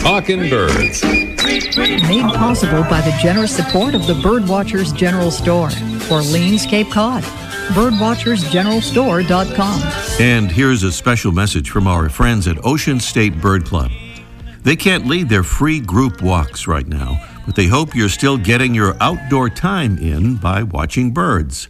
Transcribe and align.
Talking 0.00 0.48
Birds. 0.48 1.04
Made 1.04 2.24
possible 2.34 2.82
by 2.84 3.00
the 3.02 3.14
generous 3.22 3.54
support 3.54 3.94
of 3.94 4.06
the 4.06 4.14
Birdwatchers 4.14 4.96
General 4.96 5.30
Store, 5.30 5.68
Orleans, 6.10 6.64
Cape 6.66 6.90
Cod. 6.90 7.22
Birdwatchersgeneralstore.com. 7.74 9.82
And 10.20 10.50
here's 10.50 10.82
a 10.82 10.90
special 10.90 11.30
message 11.32 11.70
from 11.70 11.86
our 11.86 12.08
friends 12.08 12.48
at 12.48 12.64
Ocean 12.64 12.98
State 12.98 13.40
Bird 13.40 13.64
Club. 13.64 13.92
They 14.62 14.74
can't 14.74 15.06
lead 15.06 15.28
their 15.28 15.44
free 15.44 15.78
group 15.80 16.20
walks 16.22 16.66
right 16.66 16.86
now, 16.86 17.22
but 17.46 17.54
they 17.54 17.66
hope 17.66 17.94
you're 17.94 18.08
still 18.08 18.36
getting 18.38 18.74
your 18.74 18.96
outdoor 19.00 19.50
time 19.50 19.98
in 19.98 20.36
by 20.36 20.64
watching 20.64 21.12
birds. 21.12 21.66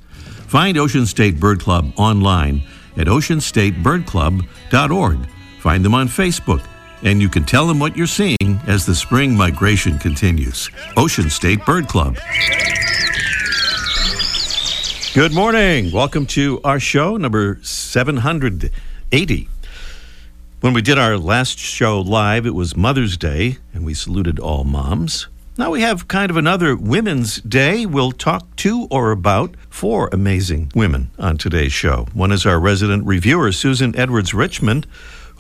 Find 0.47 0.79
Ocean 0.79 1.05
State 1.07 1.39
Bird 1.39 1.61
Club 1.61 1.93
online 1.97 2.63
at 2.97 3.09
oceanstatebirdclub.org. 3.09 5.19
Find 5.61 5.85
them 5.85 5.95
on 5.95 6.09
Facebook, 6.09 6.63
and 7.03 7.21
you 7.21 7.29
can 7.29 7.45
tell 7.45 7.67
them 7.67 7.79
what 7.79 7.97
you're 7.97 8.07
seeing 8.07 8.61
as 8.67 8.87
the 8.87 8.95
spring 8.95 9.37
migration 9.37 9.99
continues. 9.99 10.71
Ocean 10.97 11.31
State 11.31 11.65
Bird 11.65 11.89
Club. 11.89 12.17
Good 15.15 15.35
morning. 15.35 15.91
Welcome 15.91 16.27
to 16.27 16.61
our 16.63 16.79
show, 16.79 17.17
number 17.17 17.59
780. 17.63 19.49
When 20.61 20.73
we 20.73 20.83
did 20.83 20.99
our 20.99 21.17
last 21.17 21.59
show 21.59 22.01
live, 22.01 22.47
it 22.47 22.55
was 22.55 22.77
Mother's 22.77 23.17
Day, 23.17 23.57
and 23.73 23.85
we 23.85 23.95
saluted 23.95 24.39
all 24.39 24.63
moms. 24.65 25.27
Now 25.59 25.71
we 25.71 25.81
have 25.81 26.07
kind 26.07 26.31
of 26.31 26.37
another 26.37 26.77
Women's 26.77 27.41
Day. 27.41 27.87
We'll 27.87 28.13
talk 28.13 28.55
to 28.57 28.87
or 28.91 29.11
about 29.11 29.55
four 29.69 30.09
amazing 30.13 30.71
women 30.75 31.11
on 31.19 31.39
today's 31.39 31.73
show. 31.73 32.07
One 32.13 32.31
is 32.31 32.47
our 32.47 32.61
resident 32.61 33.05
reviewer, 33.05 33.53
Susan 33.53 33.97
Edwards 33.97 34.33
Richmond, 34.33 34.87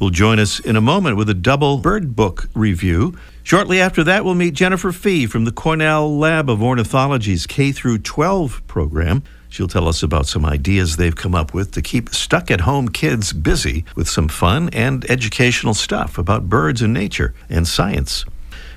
who'll 0.00 0.10
join 0.10 0.38
us 0.38 0.58
in 0.58 0.76
a 0.76 0.80
moment 0.80 1.14
with 1.18 1.28
a 1.28 1.34
double 1.34 1.76
bird 1.76 2.16
book 2.16 2.48
review. 2.54 3.14
Shortly 3.42 3.80
after 3.82 4.02
that, 4.04 4.24
we'll 4.24 4.34
meet 4.34 4.54
Jennifer 4.54 4.92
Fee 4.92 5.26
from 5.26 5.44
the 5.44 5.52
Cornell 5.52 6.18
Lab 6.18 6.48
of 6.48 6.62
Ornithology's 6.62 7.46
K 7.46 7.70
through 7.70 7.98
12 7.98 8.66
program. 8.66 9.22
She'll 9.50 9.68
tell 9.68 9.88
us 9.88 10.02
about 10.02 10.26
some 10.26 10.46
ideas 10.46 10.96
they've 10.96 11.14
come 11.14 11.34
up 11.34 11.52
with 11.52 11.72
to 11.72 11.82
keep 11.82 12.08
stuck 12.14 12.50
at 12.50 12.62
home 12.62 12.88
kids 12.88 13.34
busy 13.34 13.84
with 13.94 14.08
some 14.08 14.28
fun 14.28 14.70
and 14.72 15.08
educational 15.10 15.74
stuff 15.74 16.16
about 16.16 16.48
birds 16.48 16.80
and 16.80 16.94
nature 16.94 17.34
and 17.50 17.68
science. 17.68 18.24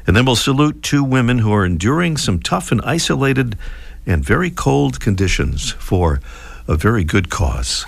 And 0.06 0.18
then 0.18 0.26
we'll 0.26 0.36
salute 0.36 0.84
two 0.84 1.06
women 1.06 1.40
who 1.40 1.54
are 1.54 1.66
enduring 1.66 2.18
some 2.18 2.42
tough 2.42 2.70
and 2.70 2.82
isolated 2.82 3.58
and 4.06 4.26
very 4.26 4.52
cold 4.52 5.00
conditions 5.00 5.72
for 5.72 6.20
a 6.68 6.76
very 6.76 7.06
good 7.06 7.30
cause. 7.30 7.86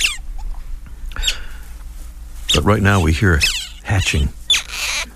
But 2.56 2.64
right 2.64 2.82
now 2.82 3.02
we 3.02 3.12
hear 3.12 3.42
hatching. 3.84 4.30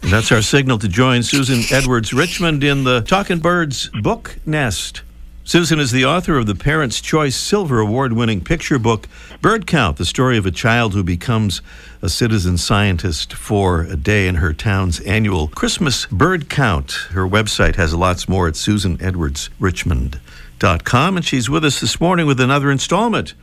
And 0.02 0.12
that's 0.12 0.30
our 0.32 0.42
signal 0.42 0.80
to 0.80 0.90
join 0.90 1.22
Susan 1.23 1.62
Edwards 1.72 2.12
Richmond 2.12 2.66
in 2.66 2.84
the 2.84 3.00
Talking 3.02 3.40
Birds 3.40 3.90
book 4.02 4.38
nest. 4.45 5.04
Susan 5.45 5.80
is 5.80 5.92
the 5.92 6.04
author 6.06 6.38
of 6.38 6.48
the 6.48 6.54
Parents' 6.54 7.00
Choice 7.00 7.38
Silver 7.38 7.80
Award 7.80 8.12
winning 8.14 8.42
picture 8.42 8.78
book, 8.78 9.08
Bird 9.42 9.66
Count, 9.66 9.95
the 9.98 10.06
story 10.06 10.38
of 10.38 10.45
a 10.45 10.52
child 10.52 10.94
who 10.94 11.02
becomes 11.02 11.62
a 12.02 12.10
citizen 12.10 12.58
scientist 12.58 13.34
for 13.34 13.84
a 13.84 13.95
day 13.95 14.28
in 14.28 14.36
her 14.36 14.52
town's 14.54 15.00
annual 15.00 15.48
Christmas 15.48 16.08
bird 16.08 16.50
count. 16.50 16.92
Her 17.12 17.26
website 17.28 17.78
has 17.78 17.95
lots 17.95 18.28
more 18.28 18.50
at 18.50 18.56
susanedwardsrichmond.com, 18.56 21.17
and 21.17 21.26
she's 21.26 21.50
with 21.50 21.64
us 21.64 21.80
this 21.80 22.02
morning 22.02 22.28
with 22.28 22.42
another 22.42 22.70
installment, 22.70 23.34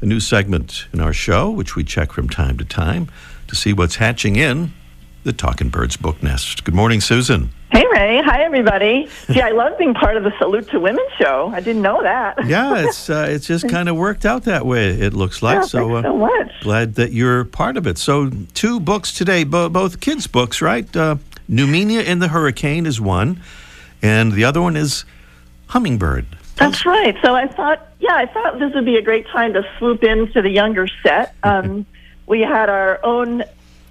a 0.00 0.06
new 0.06 0.20
segment 0.20 0.86
in 0.92 1.00
our 1.00 1.12
show, 1.12 1.50
which 1.50 1.74
we 1.76 1.84
check 1.84 2.12
from 2.12 2.28
time 2.28 2.56
to 2.58 2.64
time 2.64 3.08
to 3.48 3.56
see 3.56 3.72
what's 3.72 3.96
hatching 3.96 4.36
in 4.36 4.72
the 5.24 5.32
Talking 5.32 5.68
Birds 5.68 5.96
book 5.96 6.22
nest. 6.22 6.64
Good 6.64 6.74
morning, 6.74 7.00
Susan. 7.00 7.50
Hey, 7.72 7.84
Ray. 7.92 8.22
Hi, 8.24 8.42
everybody. 8.44 9.08
Gee, 9.30 9.42
I 9.42 9.50
love 9.50 9.76
being 9.76 9.92
part 9.92 10.16
of 10.16 10.22
the 10.24 10.32
Salute 10.38 10.70
to 10.70 10.80
Women 10.80 11.04
show. 11.18 11.50
I 11.52 11.60
didn't 11.60 11.82
know 11.82 12.02
that. 12.02 12.36
yeah, 12.46 12.78
it's 12.86 13.10
uh, 13.10 13.26
it's 13.28 13.46
just 13.46 13.68
kind 13.68 13.88
of 13.88 13.96
worked 13.96 14.24
out 14.24 14.44
that 14.44 14.64
way. 14.64 14.88
It 14.90 15.12
looks 15.12 15.42
like 15.42 15.56
Yeah, 15.56 15.62
so. 15.62 15.88
thanks 15.92 16.08
so 16.08 16.16
much. 16.16 16.52
glad 16.62 16.94
that 16.94 17.12
you're 17.12 17.44
part 17.44 17.76
of 17.76 17.86
it. 17.86 17.98
So, 17.98 18.30
two 18.54 18.80
books 18.80 19.12
today, 19.12 19.44
bo- 19.44 19.68
both 19.68 20.00
kids' 20.00 20.26
books, 20.26 20.62
right? 20.62 20.94
Uh, 20.96 21.16
Numenia 21.50 22.04
in 22.04 22.20
the 22.20 22.28
Hurricane 22.28 22.86
is 22.86 23.00
one, 23.00 23.42
and 24.00 24.32
the 24.32 24.44
other 24.44 24.62
one 24.62 24.76
is 24.76 25.04
Hummingbird. 25.68 26.26
That's 26.58 26.84
right. 26.84 27.16
So 27.22 27.34
I 27.34 27.46
thought, 27.46 27.88
yeah, 28.00 28.14
I 28.14 28.26
thought 28.26 28.58
this 28.58 28.74
would 28.74 28.84
be 28.84 28.96
a 28.96 29.02
great 29.02 29.26
time 29.28 29.52
to 29.54 29.62
swoop 29.78 30.02
in 30.02 30.20
into 30.20 30.42
the 30.42 30.50
younger 30.50 30.88
set. 31.02 31.34
Um, 31.42 31.86
we 32.26 32.40
had 32.40 32.68
our 32.68 33.04
own 33.04 33.44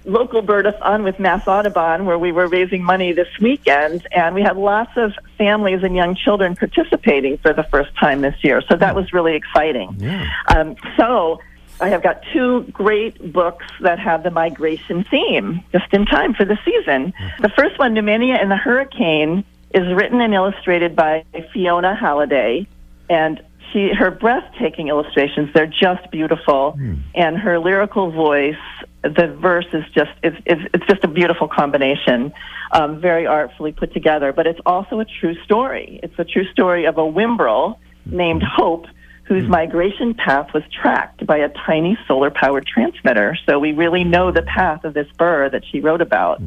local 0.04 0.42
birdathon 0.42 1.04
with 1.04 1.18
Mass 1.18 1.46
Audubon 1.46 2.06
where 2.06 2.18
we 2.18 2.32
were 2.32 2.46
raising 2.46 2.82
money 2.82 3.12
this 3.12 3.28
weekend, 3.40 4.06
and 4.12 4.34
we 4.34 4.42
had 4.42 4.56
lots 4.56 4.92
of 4.96 5.12
families 5.36 5.82
and 5.82 5.94
young 5.94 6.14
children 6.14 6.56
participating 6.56 7.38
for 7.38 7.52
the 7.52 7.64
first 7.64 7.94
time 7.96 8.22
this 8.22 8.36
year. 8.42 8.62
So 8.68 8.76
that 8.76 8.94
was 8.94 9.12
really 9.12 9.34
exciting. 9.34 9.96
Yeah. 9.98 10.30
Um, 10.48 10.76
so 10.96 11.40
I 11.80 11.88
have 11.88 12.02
got 12.02 12.22
two 12.32 12.62
great 12.72 13.32
books 13.32 13.66
that 13.80 13.98
have 13.98 14.22
the 14.22 14.30
migration 14.30 15.04
theme 15.04 15.62
just 15.72 15.92
in 15.92 16.06
time 16.06 16.34
for 16.34 16.44
the 16.44 16.58
season. 16.64 17.12
The 17.40 17.50
first 17.50 17.78
one, 17.78 17.94
Numenia 17.94 18.40
and 18.40 18.50
the 18.50 18.56
Hurricane, 18.56 19.44
is 19.72 19.86
written 19.94 20.20
and 20.20 20.34
illustrated 20.34 20.96
by 20.96 21.24
Fiona 21.52 21.94
Halliday, 21.94 22.66
and 23.10 23.42
she 23.72 23.92
her 23.92 24.10
breathtaking 24.10 24.88
illustrations. 24.88 25.50
They're 25.52 25.66
just 25.66 26.10
beautiful, 26.10 26.74
and 27.14 27.36
her 27.36 27.58
lyrical 27.58 28.10
voice. 28.10 28.56
The 29.02 29.36
verse 29.40 29.66
is 29.72 29.84
just 29.94 30.10
it's 30.22 30.36
it's, 30.46 30.62
it's 30.74 30.86
just 30.86 31.04
a 31.04 31.08
beautiful 31.08 31.48
combination, 31.48 32.32
um, 32.72 33.00
very 33.00 33.26
artfully 33.26 33.72
put 33.72 33.92
together. 33.92 34.32
But 34.32 34.46
it's 34.46 34.60
also 34.66 35.00
a 35.00 35.04
true 35.04 35.36
story. 35.44 36.00
It's 36.02 36.18
a 36.18 36.24
true 36.24 36.46
story 36.50 36.86
of 36.86 36.98
a 36.98 37.02
Whimbrel 37.02 37.76
named 38.06 38.42
Hope 38.42 38.86
whose 39.28 39.46
migration 39.46 40.14
path 40.14 40.52
was 40.54 40.62
tracked 40.72 41.26
by 41.26 41.36
a 41.36 41.50
tiny 41.50 41.98
solar 42.08 42.30
powered 42.30 42.66
transmitter. 42.66 43.36
So 43.46 43.58
we 43.58 43.72
really 43.72 44.02
know 44.02 44.32
the 44.32 44.42
path 44.42 44.84
of 44.84 44.94
this 44.94 45.06
bird 45.18 45.52
that 45.52 45.64
she 45.70 45.80
wrote 45.80 46.00
about. 46.00 46.40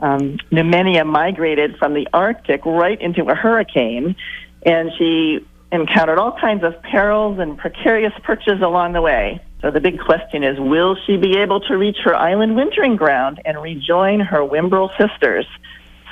Um, 0.00 0.38
Numenia 0.50 1.06
migrated 1.06 1.76
from 1.76 1.92
the 1.92 2.08
Arctic 2.14 2.64
right 2.64 3.00
into 3.00 3.24
a 3.26 3.34
hurricane, 3.34 4.16
and 4.64 4.90
she 4.96 5.46
encountered 5.70 6.18
all 6.18 6.32
kinds 6.40 6.64
of 6.64 6.80
perils 6.82 7.38
and 7.38 7.58
precarious 7.58 8.12
perches 8.22 8.62
along 8.62 8.92
the 8.94 9.02
way. 9.02 9.40
So 9.60 9.70
the 9.70 9.80
big 9.80 10.00
question 10.00 10.42
is 10.42 10.58
will 10.58 10.96
she 11.06 11.16
be 11.18 11.36
able 11.38 11.60
to 11.60 11.76
reach 11.76 11.98
her 12.04 12.14
island 12.14 12.56
wintering 12.56 12.96
ground 12.96 13.40
and 13.44 13.60
rejoin 13.62 14.20
her 14.20 14.40
Whimbrel 14.40 14.90
sisters? 14.98 15.46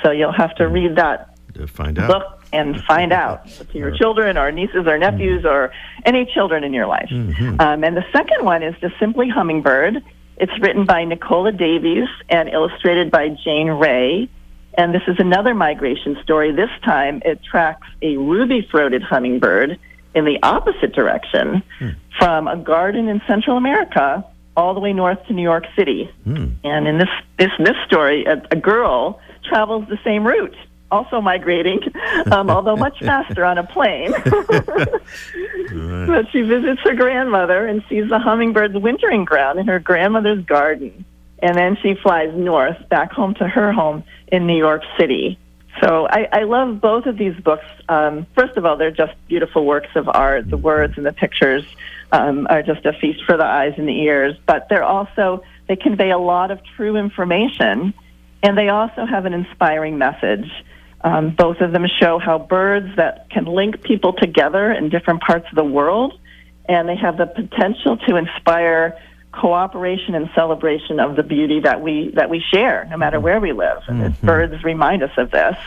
So 0.03 0.11
you'll 0.11 0.31
have 0.31 0.55
to 0.55 0.67
read 0.67 0.95
that 0.97 1.35
To 1.55 1.67
find 1.67 1.97
out. 1.99 2.07
book 2.09 2.40
and 2.53 2.83
find 2.83 3.13
out 3.13 3.47
to 3.47 3.77
your 3.77 3.91
children 3.91 4.37
or 4.37 4.51
nieces 4.51 4.87
or 4.87 4.97
nephews 4.97 5.45
or 5.45 5.71
any 6.05 6.25
children 6.25 6.63
in 6.63 6.73
your 6.73 6.87
life. 6.87 7.09
Mm-hmm. 7.09 7.61
Um, 7.61 7.83
and 7.83 7.95
the 7.95 8.05
second 8.11 8.43
one 8.43 8.63
is 8.63 8.75
just 8.81 8.95
simply 8.99 9.29
Hummingbird. 9.29 10.03
It's 10.37 10.59
written 10.59 10.85
by 10.85 11.03
Nicola 11.05 11.51
Davies 11.51 12.07
and 12.29 12.49
illustrated 12.49 13.11
by 13.11 13.29
Jane 13.29 13.67
Ray. 13.67 14.29
And 14.73 14.93
this 14.93 15.03
is 15.07 15.17
another 15.19 15.53
migration 15.53 16.17
story. 16.23 16.51
This 16.51 16.69
time 16.83 17.21
it 17.25 17.43
tracks 17.43 17.87
a 18.01 18.17
ruby 18.17 18.67
throated 18.69 19.03
hummingbird 19.03 19.77
in 20.15 20.25
the 20.25 20.39
opposite 20.43 20.93
direction 20.93 21.63
hmm. 21.79 21.89
from 22.17 22.47
a 22.47 22.57
garden 22.57 23.07
in 23.07 23.21
Central 23.27 23.57
America 23.57 24.25
all 24.57 24.73
the 24.73 24.79
way 24.79 24.93
north 24.93 25.19
to 25.27 25.33
New 25.33 25.43
York 25.43 25.65
City. 25.77 26.09
Hmm. 26.23 26.53
And 26.63 26.87
in 26.87 26.97
this, 26.97 27.09
this, 27.37 27.51
this 27.59 27.75
story, 27.85 28.25
a, 28.25 28.41
a 28.51 28.55
girl 28.55 29.19
travels 29.43 29.87
the 29.89 29.97
same 30.03 30.25
route, 30.25 30.55
also 30.91 31.21
migrating, 31.21 31.79
um, 32.31 32.49
although 32.49 32.75
much 32.75 32.99
faster 33.01 33.45
on 33.45 33.57
a 33.57 33.63
plane. 33.63 34.11
but 36.07 36.29
she 36.31 36.41
visits 36.41 36.81
her 36.83 36.93
grandmother 36.95 37.65
and 37.65 37.83
sees 37.89 38.09
the 38.09 38.19
hummingbird's 38.19 38.77
wintering 38.77 39.25
ground 39.25 39.59
in 39.59 39.67
her 39.67 39.79
grandmother's 39.79 40.43
garden. 40.45 41.05
And 41.39 41.57
then 41.57 41.77
she 41.81 41.95
flies 41.95 42.31
north 42.35 42.77
back 42.89 43.11
home 43.11 43.33
to 43.35 43.47
her 43.47 43.71
home 43.71 44.03
in 44.27 44.45
New 44.45 44.57
York 44.57 44.83
City. 44.99 45.39
So 45.81 46.07
I, 46.07 46.27
I 46.31 46.43
love 46.43 46.81
both 46.81 47.05
of 47.05 47.17
these 47.17 47.35
books. 47.41 47.65
Um, 47.87 48.27
first 48.35 48.57
of 48.57 48.65
all, 48.65 48.77
they're 48.77 48.91
just 48.91 49.13
beautiful 49.27 49.65
works 49.65 49.89
of 49.95 50.09
art. 50.09 50.49
The 50.49 50.57
words 50.57 50.97
and 50.97 51.05
the 51.05 51.13
pictures 51.13 51.63
um, 52.11 52.45
are 52.49 52.61
just 52.61 52.85
a 52.85 52.93
feast 52.93 53.23
for 53.25 53.37
the 53.37 53.45
eyes 53.45 53.73
and 53.77 53.87
the 53.87 53.99
ears. 54.01 54.35
But 54.45 54.67
they're 54.69 54.83
also 54.83 55.43
they 55.67 55.77
convey 55.77 56.11
a 56.11 56.17
lot 56.17 56.51
of 56.51 56.59
true 56.75 56.97
information, 56.97 57.93
and 58.43 58.57
they 58.57 58.67
also 58.67 59.05
have 59.05 59.25
an 59.25 59.33
inspiring 59.33 59.97
message. 59.97 60.51
Um, 61.03 61.31
both 61.31 61.61
of 61.61 61.71
them 61.71 61.85
show 61.99 62.19
how 62.19 62.37
birds 62.37 62.95
that 62.97 63.29
can 63.29 63.45
link 63.45 63.81
people 63.81 64.13
together 64.13 64.71
in 64.71 64.89
different 64.89 65.21
parts 65.21 65.47
of 65.49 65.55
the 65.55 65.63
world, 65.63 66.19
and 66.69 66.87
they 66.87 66.95
have 66.95 67.17
the 67.17 67.25
potential 67.25 67.97
to 68.07 68.17
inspire 68.17 68.99
cooperation 69.31 70.13
and 70.13 70.29
celebration 70.35 70.99
of 70.99 71.15
the 71.15 71.23
beauty 71.23 71.61
that 71.61 71.81
we 71.81 72.11
that 72.15 72.29
we 72.29 72.43
share, 72.51 72.85
no 72.89 72.97
matter 72.97 73.19
where 73.19 73.39
we 73.39 73.53
live. 73.53 73.81
And 73.87 74.21
birds 74.21 74.63
remind 74.63 75.03
us 75.03 75.11
of 75.17 75.31
this. 75.31 75.57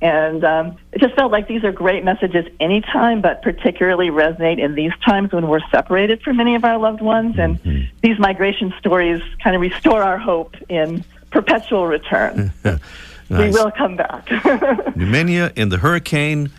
And 0.00 0.44
um, 0.44 0.76
it 0.92 1.00
just 1.00 1.14
felt 1.16 1.32
like 1.32 1.48
these 1.48 1.64
are 1.64 1.72
great 1.72 2.04
messages 2.04 2.46
anytime, 2.60 3.20
but 3.20 3.42
particularly 3.42 4.10
resonate 4.10 4.58
in 4.62 4.74
these 4.74 4.92
times 5.04 5.32
when 5.32 5.48
we're 5.48 5.66
separated 5.72 6.22
from 6.22 6.36
many 6.36 6.54
of 6.54 6.64
our 6.64 6.78
loved 6.78 7.00
ones. 7.00 7.36
And 7.36 7.58
these 8.00 8.18
migration 8.18 8.72
stories 8.78 9.20
kind 9.42 9.56
of 9.56 9.62
restore 9.62 10.02
our 10.02 10.18
hope 10.18 10.54
in 10.68 11.04
perpetual 11.30 11.86
return. 11.86 12.52
Nice. 13.30 13.52
We 13.54 13.60
will 13.60 13.70
come 13.70 13.94
back. 13.96 14.26
Numenia 14.26 15.52
and 15.56 15.70
the 15.70 15.78
hurricane 15.78 16.50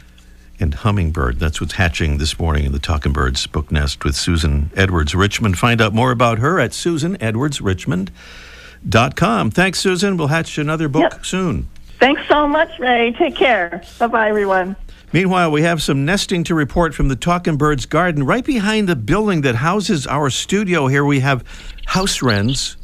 and 0.60 0.74
hummingbird. 0.74 1.40
That's 1.40 1.60
what's 1.62 1.74
hatching 1.74 2.18
this 2.20 2.38
morning 2.40 2.66
in 2.66 2.72
the 2.74 2.80
Talking 2.80 3.12
Birds 3.14 3.48
book 3.48 3.72
nest 3.72 4.04
with 4.04 4.16
Susan 4.16 4.70
Edwards 4.76 5.16
Richmond. 5.16 5.58
Find 5.58 5.82
out 5.82 5.94
more 5.94 6.12
about 6.12 6.38
her 6.40 6.60
at 6.60 6.72
susanedwardsrichmond.com. 6.72 9.52
Thanks, 9.52 9.80
Susan. 9.80 10.18
We'll 10.18 10.28
hatch 10.28 10.58
another 10.58 10.88
book 10.90 11.12
Yep. 11.14 11.26
soon. 11.26 11.68
Thanks 12.00 12.22
so 12.28 12.48
much, 12.48 12.70
Ray. 12.80 13.14
Take 13.18 13.36
care. 13.36 13.82
Bye 13.98 14.08
bye, 14.08 14.30
everyone. 14.30 14.76
Meanwhile, 15.12 15.50
we 15.52 15.64
have 15.64 15.82
some 15.82 16.06
nesting 16.06 16.44
to 16.46 16.54
report 16.56 16.94
from 16.94 17.08
the 17.08 17.16
Talking 17.16 17.58
Birds 17.58 17.86
garden. 17.88 18.24
Right 18.26 18.46
behind 18.46 18.88
the 18.88 18.96
building 18.96 19.42
that 19.42 19.56
houses 19.56 20.06
our 20.06 20.30
studio 20.30 20.86
here, 20.88 21.04
we 21.04 21.20
have 21.22 21.44
house 21.88 22.22
wrens 22.22 22.78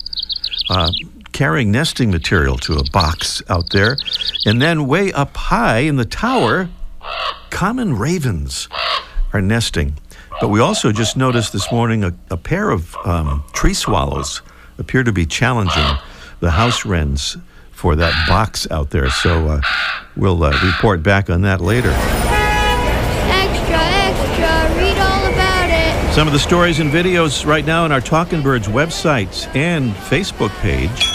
uh, 0.69 0.89
carrying 1.35 1.69
nesting 1.69 2.09
material 2.09 2.55
to 2.55 2.75
a 2.75 2.83
box 2.91 3.43
out 3.49 3.69
there. 3.71 3.97
And 4.45 4.61
then 4.61 4.87
way 4.87 5.11
up 5.11 5.35
high 5.35 5.79
in 5.79 5.97
the 5.97 6.05
tower, 6.05 6.69
common 7.49 7.97
ravens 7.97 8.69
are 9.33 9.41
nesting. 9.41 9.97
But 10.39 10.47
we 10.47 10.61
also 10.61 10.93
just 10.93 11.17
noticed 11.17 11.51
this 11.51 11.69
morning 11.73 12.05
a, 12.05 12.13
a 12.31 12.37
pair 12.37 12.69
of 12.69 12.95
um, 13.03 13.43
tree 13.51 13.73
swallows 13.73 14.41
appear 14.77 15.03
to 15.03 15.11
be 15.11 15.25
challenging 15.25 15.97
the 16.39 16.51
house 16.51 16.85
wrens 16.85 17.35
for 17.71 17.97
that 17.97 18.13
box 18.29 18.65
out 18.71 18.91
there. 18.91 19.09
So 19.09 19.49
uh, 19.49 19.61
we'll 20.15 20.41
uh, 20.41 20.57
report 20.63 21.03
back 21.03 21.29
on 21.29 21.41
that 21.41 21.59
later. 21.59 21.91
Extra, 23.27 23.77
extra, 23.77 24.77
read 24.77 24.97
all 24.99 25.25
about 25.33 25.69
it. 25.69 26.13
Some 26.13 26.27
of 26.27 26.33
the 26.33 26.39
stories 26.39 26.79
and 26.79 26.89
videos 26.89 27.45
right 27.45 27.65
now 27.65 27.83
on 27.83 27.91
our 27.91 27.99
Talking 27.99 28.41
Birds 28.41 28.69
website 28.69 29.53
and 29.53 29.91
Facebook 29.91 30.51
page. 30.61 31.14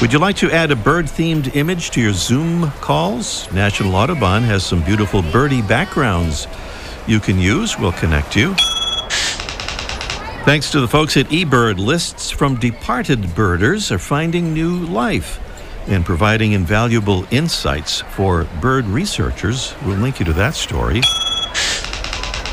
Would 0.00 0.14
you 0.14 0.18
like 0.18 0.36
to 0.36 0.50
add 0.50 0.70
a 0.70 0.76
bird 0.76 1.04
themed 1.04 1.54
image 1.54 1.90
to 1.90 2.00
your 2.00 2.14
Zoom 2.14 2.70
calls? 2.80 3.52
National 3.52 3.94
Audubon 3.94 4.42
has 4.44 4.64
some 4.64 4.82
beautiful 4.82 5.20
birdie 5.20 5.60
backgrounds 5.60 6.46
you 7.06 7.20
can 7.20 7.38
use. 7.38 7.78
We'll 7.78 7.92
connect 7.92 8.34
you. 8.34 8.54
Thanks 10.46 10.70
to 10.70 10.80
the 10.80 10.88
folks 10.88 11.18
at 11.18 11.26
eBird, 11.26 11.76
lists 11.76 12.30
from 12.30 12.56
departed 12.56 13.34
birders 13.34 13.92
are 13.92 13.98
finding 13.98 14.54
new 14.54 14.86
life 14.86 15.38
and 15.86 16.02
providing 16.02 16.52
invaluable 16.52 17.26
insights 17.30 18.00
for 18.00 18.44
bird 18.62 18.86
researchers. 18.86 19.74
We'll 19.84 19.98
link 19.98 20.18
you 20.18 20.24
to 20.24 20.32
that 20.32 20.54
story. 20.54 21.02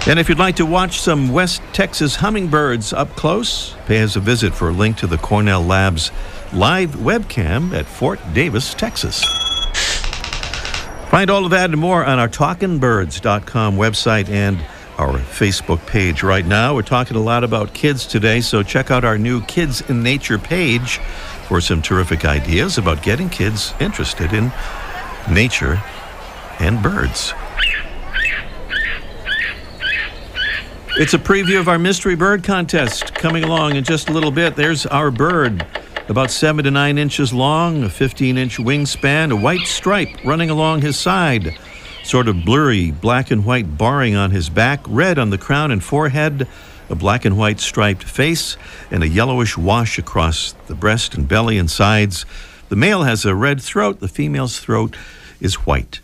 And 0.05 0.19
if 0.19 0.27
you'd 0.27 0.37
like 0.37 0.57
to 0.57 0.65
watch 0.65 0.99
some 0.99 1.31
West 1.31 1.61
Texas 1.71 2.17
hummingbirds 2.17 2.91
up 2.91 3.09
close, 3.15 3.73
pay 3.85 4.01
us 4.01 4.17
a 4.17 4.19
visit 4.19 4.53
for 4.53 4.67
a 4.67 4.73
link 4.73 4.97
to 4.97 5.07
the 5.07 5.17
Cornell 5.17 5.63
Labs 5.63 6.11
live 6.53 6.91
webcam 6.91 7.73
at 7.73 7.85
Fort 7.85 8.19
Davis, 8.33 8.73
Texas. 8.73 9.23
Find 11.09 11.29
all 11.29 11.45
of 11.45 11.51
that 11.51 11.69
and 11.71 11.79
more 11.79 12.05
on 12.05 12.19
our 12.19 12.27
talkingbirds.com 12.27 13.77
website 13.77 14.29
and 14.29 14.59
our 14.97 15.17
Facebook 15.19 15.85
page 15.85 16.23
right 16.23 16.45
now. 16.45 16.75
We're 16.75 16.81
talking 16.81 17.15
a 17.15 17.21
lot 17.21 17.43
about 17.43 17.73
kids 17.73 18.05
today, 18.05 18.41
so 18.41 18.63
check 18.63 18.91
out 18.91 19.05
our 19.05 19.17
new 19.17 19.41
Kids 19.43 19.81
in 19.89 20.03
Nature 20.03 20.37
page 20.37 20.97
for 21.47 21.61
some 21.61 21.81
terrific 21.81 22.25
ideas 22.25 22.77
about 22.77 23.03
getting 23.03 23.29
kids 23.29 23.73
interested 23.79 24.33
in 24.33 24.51
nature 25.31 25.81
and 26.59 26.81
birds. 26.81 27.33
It's 30.99 31.13
a 31.13 31.19
preview 31.19 31.59
of 31.59 31.67
our 31.67 31.77
mystery 31.77 32.15
bird 32.15 32.43
contest 32.43 33.13
coming 33.13 33.43
along 33.43 33.75
in 33.75 33.83
just 33.83 34.09
a 34.09 34.11
little 34.11 34.31
bit. 34.31 34.55
There's 34.55 34.87
our 34.87 35.11
bird, 35.11 35.63
about 36.09 36.31
seven 36.31 36.63
to 36.63 36.71
nine 36.71 36.97
inches 36.97 37.33
long, 37.33 37.83
a 37.83 37.89
15 37.89 38.37
inch 38.37 38.57
wingspan, 38.57 39.31
a 39.31 39.35
white 39.35 39.67
stripe 39.67 40.09
running 40.23 40.49
along 40.49 40.81
his 40.81 40.97
side, 40.97 41.57
sort 42.03 42.27
of 42.27 42.45
blurry 42.45 42.91
black 42.91 43.29
and 43.29 43.45
white 43.45 43.77
barring 43.77 44.15
on 44.15 44.31
his 44.31 44.49
back, 44.49 44.79
red 44.87 45.19
on 45.19 45.29
the 45.29 45.37
crown 45.37 45.69
and 45.69 45.83
forehead, 45.83 46.47
a 46.89 46.95
black 46.95 47.25
and 47.25 47.37
white 47.37 47.59
striped 47.59 48.03
face, 48.03 48.55
and 48.89 49.03
a 49.03 49.07
yellowish 49.07 49.57
wash 49.57 49.99
across 49.99 50.53
the 50.67 50.75
breast 50.75 51.15
and 51.15 51.27
belly 51.27 51.57
and 51.57 51.69
sides. 51.69 52.25
The 52.69 52.77
male 52.77 53.03
has 53.03 53.25
a 53.25 53.35
red 53.35 53.61
throat, 53.61 53.99
the 53.99 54.07
female's 54.07 54.59
throat 54.59 54.95
is 55.41 55.55
white. 55.65 55.99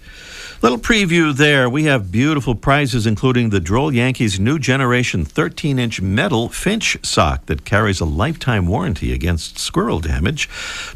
Little 0.63 0.79
preview 0.79 1.35
there. 1.35 1.69
We 1.69 1.83
have 1.83 2.09
beautiful 2.09 2.55
prizes, 2.55 3.05
including 3.05 3.49
the 3.49 3.59
Droll 3.59 3.93
Yankees 3.93 4.39
new 4.39 4.57
generation 4.57 5.25
13 5.25 5.77
inch 5.77 5.99
metal 5.99 6.47
Finch 6.47 6.97
sock 7.03 7.47
that 7.47 7.65
carries 7.65 7.99
a 7.99 8.05
lifetime 8.05 8.65
warranty 8.65 9.11
against 9.11 9.59
squirrel 9.59 9.99
damage. 9.99 10.47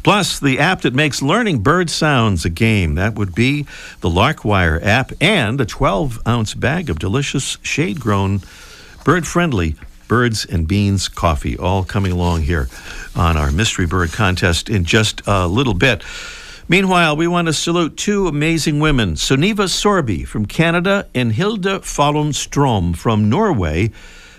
Plus, 0.02 0.40
the 0.40 0.58
app 0.58 0.80
that 0.80 0.94
makes 0.94 1.20
learning 1.20 1.58
bird 1.58 1.90
sounds 1.90 2.46
a 2.46 2.48
game. 2.48 2.94
That 2.94 3.16
would 3.16 3.34
be 3.34 3.66
the 4.00 4.08
Larkwire 4.08 4.82
app 4.82 5.12
and 5.20 5.60
a 5.60 5.66
12 5.66 6.26
ounce 6.26 6.54
bag 6.54 6.88
of 6.88 6.98
delicious 6.98 7.58
shade 7.60 8.00
grown, 8.00 8.40
bird 9.04 9.26
friendly 9.26 9.76
Birds 10.08 10.46
and 10.46 10.66
Beans 10.66 11.06
coffee, 11.06 11.58
all 11.58 11.84
coming 11.84 12.12
along 12.12 12.40
here 12.40 12.70
on 13.14 13.36
our 13.36 13.52
Mystery 13.52 13.84
Bird 13.84 14.12
contest 14.12 14.70
in 14.70 14.84
just 14.84 15.20
a 15.26 15.46
little 15.46 15.74
bit. 15.74 16.02
Meanwhile, 16.70 17.16
we 17.16 17.26
want 17.26 17.46
to 17.46 17.54
salute 17.54 17.96
two 17.96 18.28
amazing 18.28 18.78
women, 18.78 19.14
Sunniva 19.14 19.70
Sorby 19.70 20.26
from 20.26 20.44
Canada 20.44 21.08
and 21.14 21.32
Hilde 21.32 21.80
Fålun 21.80 22.34
Strøm 22.34 22.94
from 22.94 23.30
Norway. 23.30 23.90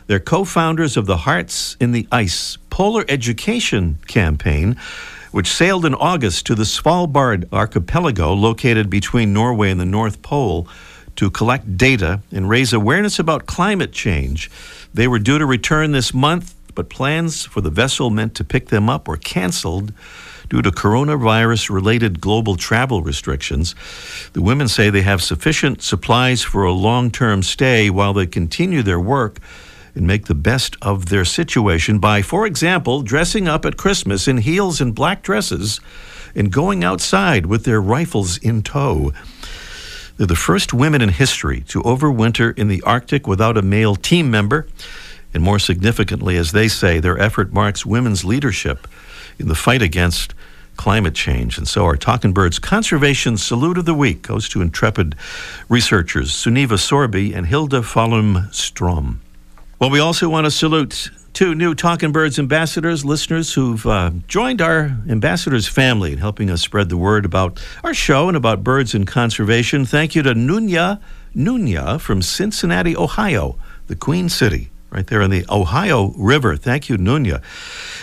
They're 0.05 0.19
co 0.19 0.45
founders 0.45 0.95
of 0.95 1.07
the 1.07 1.17
Hearts 1.17 1.75
in 1.79 1.91
the 1.91 2.07
Ice 2.11 2.59
Polar 2.69 3.03
Education 3.09 3.97
Campaign, 4.05 4.75
which 5.31 5.47
sailed 5.47 5.85
in 5.85 5.95
August 5.95 6.45
to 6.45 6.53
the 6.53 6.65
Svalbard 6.65 7.51
archipelago 7.51 8.31
located 8.33 8.91
between 8.91 9.33
Norway 9.33 9.71
and 9.71 9.79
the 9.79 9.85
North 9.85 10.21
Pole 10.21 10.67
to 11.15 11.31
collect 11.31 11.77
data 11.77 12.21
and 12.31 12.47
raise 12.47 12.73
awareness 12.73 13.17
about 13.17 13.47
climate 13.47 13.91
change. 13.91 14.51
They 14.93 15.07
were 15.07 15.17
due 15.17 15.39
to 15.39 15.47
return 15.47 15.93
this 15.93 16.13
month, 16.13 16.53
but 16.75 16.91
plans 16.91 17.45
for 17.45 17.61
the 17.61 17.71
vessel 17.71 18.11
meant 18.11 18.35
to 18.35 18.43
pick 18.43 18.67
them 18.67 18.87
up 18.87 19.07
were 19.07 19.17
canceled 19.17 19.93
due 20.49 20.61
to 20.61 20.71
coronavirus 20.71 21.69
related 21.69 22.19
global 22.19 22.55
travel 22.55 23.01
restrictions. 23.01 23.75
The 24.33 24.41
women 24.41 24.67
say 24.67 24.89
they 24.89 25.03
have 25.03 25.21
sufficient 25.21 25.81
supplies 25.81 26.41
for 26.41 26.63
a 26.63 26.71
long 26.71 27.11
term 27.11 27.43
stay 27.43 27.89
while 27.89 28.13
they 28.13 28.25
continue 28.25 28.81
their 28.81 28.99
work 28.99 29.37
and 29.95 30.07
make 30.07 30.25
the 30.25 30.35
best 30.35 30.75
of 30.81 31.07
their 31.09 31.25
situation 31.25 31.99
by, 31.99 32.21
for 32.21 32.45
example, 32.45 33.01
dressing 33.01 33.47
up 33.47 33.65
at 33.65 33.77
Christmas 33.77 34.27
in 34.27 34.37
heels 34.37 34.81
and 34.81 34.95
black 34.95 35.23
dresses 35.23 35.79
and 36.35 36.51
going 36.51 36.83
outside 36.83 37.45
with 37.45 37.65
their 37.65 37.81
rifles 37.81 38.37
in 38.37 38.61
tow. 38.61 39.11
They're 40.17 40.27
the 40.27 40.35
first 40.35 40.73
women 40.73 41.01
in 41.01 41.09
history 41.09 41.61
to 41.69 41.81
overwinter 41.83 42.57
in 42.57 42.67
the 42.67 42.81
Arctic 42.83 43.25
without 43.25 43.57
a 43.57 43.61
male 43.61 43.95
team 43.95 44.29
member. 44.29 44.67
And 45.33 45.43
more 45.43 45.59
significantly, 45.59 46.37
as 46.37 46.51
they 46.51 46.67
say, 46.67 46.99
their 46.99 47.17
effort 47.17 47.53
marks 47.53 47.85
women's 47.85 48.25
leadership 48.25 48.87
in 49.37 49.47
the 49.47 49.55
fight 49.55 49.81
against 49.81 50.33
climate 50.79 51.13
change. 51.13 51.57
And 51.57 51.67
so 51.67 51.83
our 51.83 51.97
Talking 51.97 52.31
Birds 52.31 52.57
Conservation 52.57 53.35
Salute 53.35 53.77
of 53.77 53.83
the 53.83 53.93
Week 53.93 54.21
goes 54.21 54.47
to 54.47 54.61
intrepid 54.61 55.13
researchers 55.67 56.31
Sunniva 56.31 56.79
Sorby 56.79 57.33
and 57.33 57.45
Hilda 57.45 57.81
Fålun 57.81 58.49
Strøm. 58.51 59.17
Well, 59.77 59.89
we 59.89 59.99
also 59.99 60.29
want 60.29 60.45
to 60.45 60.51
salute 60.51 61.11
two 61.33 61.53
new 61.53 61.75
Talking 61.75 62.13
Birds 62.13 62.39
ambassadors, 62.39 63.03
listeners 63.03 63.53
who've 63.53 63.85
uh, 63.85 64.11
joined 64.29 64.61
our 64.61 64.97
ambassadors 65.09 65.67
family 65.67 66.13
in 66.13 66.19
helping 66.19 66.49
us 66.49 66.61
spread 66.61 66.87
the 66.87 66.95
word 66.95 67.25
about 67.25 67.61
our 67.83 67.93
show 67.93 68.29
and 68.29 68.37
about 68.37 68.63
birds 68.63 68.95
and 68.95 69.05
conservation. 69.05 69.85
Thank 69.85 70.15
you 70.15 70.23
to 70.23 70.33
Nunya 70.33 71.01
Nunya 71.35 71.99
from 71.99 72.21
Cincinnati, 72.21 72.95
Ohio, 72.95 73.57
the 73.87 73.95
Queen 73.97 74.29
City, 74.29 74.69
right 74.91 75.05
there 75.07 75.21
on 75.21 75.29
the 75.29 75.45
Ohio 75.49 76.13
River. 76.17 76.55
Thank 76.55 76.89
you, 76.89 76.97
Nunya. 76.97 77.41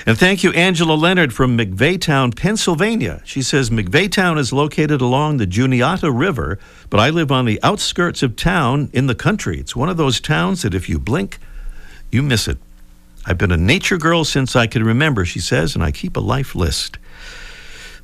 And 0.07 0.19
thank 0.19 0.45
you, 0.45 0.53
Angela 0.53 0.95
Leonard 0.95 1.33
from 1.33 1.59
McVeytown, 1.59 2.37
Pennsylvania. 2.37 3.21
She 3.25 3.43
says 3.43 3.71
McVeytown 3.71 4.39
is 4.39 4.53
located 4.53 5.01
along 5.01 5.37
the 5.37 5.47
Juniata 5.47 6.11
River, 6.11 6.59
but 6.91 7.01
I 7.01 7.11
live 7.11 7.33
on 7.33 7.45
the 7.45 7.61
outskirts 7.63 8.23
of 8.23 8.37
town 8.37 8.91
in 8.93 9.07
the 9.09 9.15
country. 9.15 9.59
It's 9.59 9.75
one 9.75 9.89
of 9.89 9.97
those 9.97 10.21
towns 10.21 10.63
that 10.63 10.75
if 10.75 10.89
you 10.89 10.99
blink, 10.99 11.39
you 12.11 12.23
miss 12.23 12.47
it. 12.47 12.59
I've 13.25 13.39
been 13.39 13.51
a 13.51 13.57
nature 13.57 13.99
girl 13.99 14.25
since 14.25 14.55
I 14.55 14.69
can 14.69 14.85
remember, 14.85 15.25
she 15.25 15.41
says, 15.41 15.75
and 15.75 15.83
I 15.83 15.91
keep 15.91 16.17
a 16.17 16.21
life 16.21 16.55
list. 16.55 16.99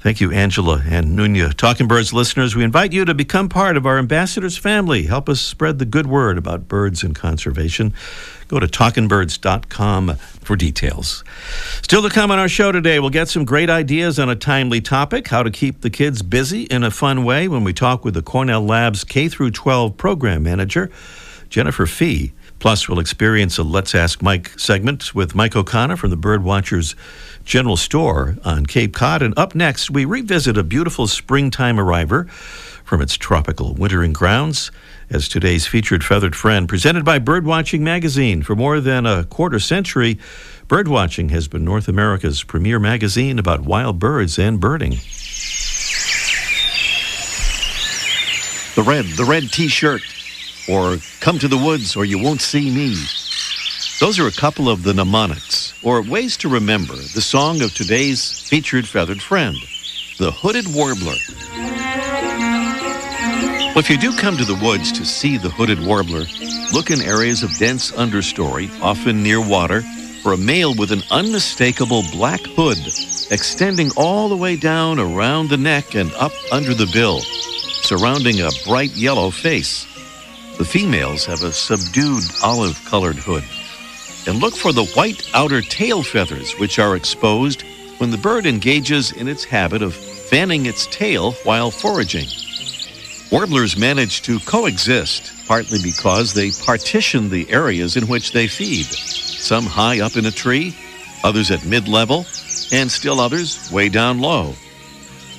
Thank 0.02 0.20
you, 0.20 0.32
Angela 0.32 0.82
and 0.84 1.16
Nunya. 1.16 1.54
Talking 1.54 1.86
Birds 1.86 2.12
listeners, 2.12 2.56
we 2.56 2.64
invite 2.64 2.92
you 2.92 3.04
to 3.04 3.14
become 3.14 3.48
part 3.48 3.76
of 3.76 3.86
our 3.86 3.98
ambassadors 3.98 4.58
family. 4.58 5.04
Help 5.04 5.28
us 5.28 5.40
spread 5.40 5.78
the 5.78 5.84
good 5.84 6.08
word 6.08 6.36
about 6.36 6.66
birds 6.66 7.04
and 7.04 7.14
conservation. 7.14 7.94
Go 8.48 8.58
to 8.58 8.66
talkingbirds.com 8.66 10.16
for 10.16 10.56
details. 10.56 11.22
Still 11.82 12.02
to 12.02 12.10
come 12.10 12.32
on 12.32 12.40
our 12.40 12.48
show 12.48 12.72
today, 12.72 12.98
we'll 12.98 13.10
get 13.10 13.28
some 13.28 13.44
great 13.44 13.70
ideas 13.70 14.18
on 14.18 14.28
a 14.28 14.34
timely 14.34 14.80
topic, 14.80 15.28
how 15.28 15.44
to 15.44 15.52
keep 15.52 15.82
the 15.82 15.90
kids 15.90 16.22
busy 16.22 16.64
in 16.64 16.82
a 16.82 16.90
fun 16.90 17.22
way 17.22 17.46
when 17.46 17.62
we 17.62 17.72
talk 17.72 18.04
with 18.04 18.14
the 18.14 18.22
Cornell 18.22 18.62
Labs 18.62 19.04
K 19.04 19.28
through 19.28 19.52
12 19.52 19.96
program 19.96 20.42
manager, 20.42 20.90
Jennifer 21.48 21.86
Fee. 21.86 22.32
Plus, 22.62 22.88
we'll 22.88 23.00
experience 23.00 23.58
a 23.58 23.64
Let's 23.64 23.92
Ask 23.92 24.22
Mike 24.22 24.56
segment 24.56 25.16
with 25.16 25.34
Mike 25.34 25.56
O'Connor 25.56 25.96
from 25.96 26.10
the 26.10 26.16
Birdwatchers 26.16 26.94
General 27.44 27.76
Store 27.76 28.36
on 28.44 28.66
Cape 28.66 28.94
Cod. 28.94 29.20
And 29.20 29.36
up 29.36 29.56
next, 29.56 29.90
we 29.90 30.04
revisit 30.04 30.56
a 30.56 30.62
beautiful 30.62 31.08
springtime 31.08 31.80
arriver 31.80 32.26
from 32.84 33.02
its 33.02 33.16
tropical 33.16 33.74
wintering 33.74 34.12
grounds 34.12 34.70
as 35.10 35.28
today's 35.28 35.66
featured 35.66 36.04
feathered 36.04 36.36
friend, 36.36 36.68
presented 36.68 37.04
by 37.04 37.18
Birdwatching 37.18 37.80
Magazine. 37.80 38.44
For 38.44 38.54
more 38.54 38.78
than 38.78 39.06
a 39.06 39.24
quarter 39.24 39.58
century, 39.58 40.20
Birdwatching 40.68 41.32
has 41.32 41.48
been 41.48 41.64
North 41.64 41.88
America's 41.88 42.44
premier 42.44 42.78
magazine 42.78 43.40
about 43.40 43.62
wild 43.62 43.98
birds 43.98 44.38
and 44.38 44.60
birding. 44.60 45.00
The 48.76 48.84
red, 48.88 49.04
the 49.16 49.24
red 49.24 49.50
t 49.50 49.66
shirt, 49.66 50.02
or 50.68 50.98
come 51.20 51.38
to 51.38 51.48
the 51.48 51.56
woods 51.56 51.96
or 51.96 52.04
you 52.04 52.22
won't 52.22 52.40
see 52.40 52.70
me. 52.70 52.96
Those 54.00 54.18
are 54.18 54.26
a 54.26 54.32
couple 54.32 54.68
of 54.68 54.82
the 54.82 54.94
mnemonics, 54.94 55.74
or 55.82 56.02
ways 56.02 56.36
to 56.38 56.48
remember 56.48 56.96
the 56.96 57.20
song 57.20 57.62
of 57.62 57.72
today's 57.72 58.40
featured 58.48 58.86
feathered 58.86 59.22
friend, 59.22 59.56
the 60.18 60.32
hooded 60.32 60.66
warbler. 60.74 61.14
If 63.74 63.88
you 63.88 63.96
do 63.96 64.16
come 64.16 64.36
to 64.36 64.44
the 64.44 64.58
woods 64.62 64.90
to 64.92 65.04
see 65.04 65.38
the 65.38 65.50
hooded 65.50 65.84
warbler, 65.84 66.24
look 66.72 66.90
in 66.90 67.00
areas 67.00 67.42
of 67.42 67.56
dense 67.58 67.92
understory, 67.92 68.68
often 68.82 69.22
near 69.22 69.40
water, 69.40 69.82
for 70.22 70.32
a 70.32 70.36
male 70.36 70.74
with 70.74 70.90
an 70.90 71.02
unmistakable 71.10 72.02
black 72.12 72.40
hood 72.40 72.78
extending 73.30 73.90
all 73.96 74.28
the 74.28 74.36
way 74.36 74.56
down 74.56 74.98
around 74.98 75.48
the 75.48 75.56
neck 75.56 75.94
and 75.94 76.12
up 76.14 76.32
under 76.52 76.74
the 76.74 76.90
bill, 76.92 77.20
surrounding 77.20 78.40
a 78.40 78.50
bright 78.66 78.90
yellow 78.90 79.30
face. 79.30 79.86
The 80.58 80.64
females 80.64 81.24
have 81.26 81.42
a 81.42 81.52
subdued 81.52 82.24
olive 82.42 82.82
colored 82.84 83.16
hood. 83.16 83.44
And 84.26 84.38
look 84.40 84.54
for 84.54 84.72
the 84.72 84.84
white 84.94 85.28
outer 85.34 85.60
tail 85.60 86.02
feathers, 86.02 86.52
which 86.58 86.78
are 86.78 86.94
exposed 86.94 87.64
when 87.98 88.10
the 88.10 88.18
bird 88.18 88.46
engages 88.46 89.12
in 89.12 89.28
its 89.28 89.44
habit 89.44 89.82
of 89.82 89.94
fanning 89.94 90.66
its 90.66 90.86
tail 90.86 91.32
while 91.44 91.70
foraging. 91.70 92.26
Warblers 93.30 93.78
manage 93.78 94.22
to 94.22 94.38
coexist, 94.40 95.32
partly 95.46 95.78
because 95.82 96.34
they 96.34 96.50
partition 96.64 97.30
the 97.30 97.50
areas 97.50 97.96
in 97.96 98.06
which 98.06 98.32
they 98.32 98.46
feed 98.46 98.86
some 99.42 99.64
high 99.66 100.00
up 100.00 100.16
in 100.16 100.26
a 100.26 100.30
tree, 100.30 100.76
others 101.24 101.50
at 101.50 101.64
mid 101.64 101.88
level, 101.88 102.26
and 102.72 102.90
still 102.90 103.20
others 103.20 103.70
way 103.72 103.88
down 103.88 104.20
low. 104.20 104.54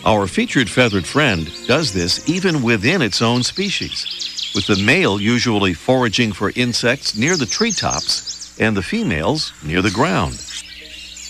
Our 0.06 0.28
featured 0.28 0.70
feathered 0.70 1.06
friend 1.06 1.50
does 1.68 1.94
this 1.94 2.28
even 2.28 2.62
within 2.62 3.02
its 3.02 3.22
own 3.22 3.44
species, 3.44 4.23
with 4.54 4.68
the 4.68 4.82
male 4.84 5.20
usually 5.20 5.74
foraging 5.74 6.32
for 6.32 6.52
insects 6.56 7.16
near 7.16 7.36
the 7.36 7.46
treetops 7.46 8.60
and 8.60 8.78
the 8.78 8.84
females 8.84 9.54
near 9.64 9.82
the 9.82 9.92
ground. 9.92 10.34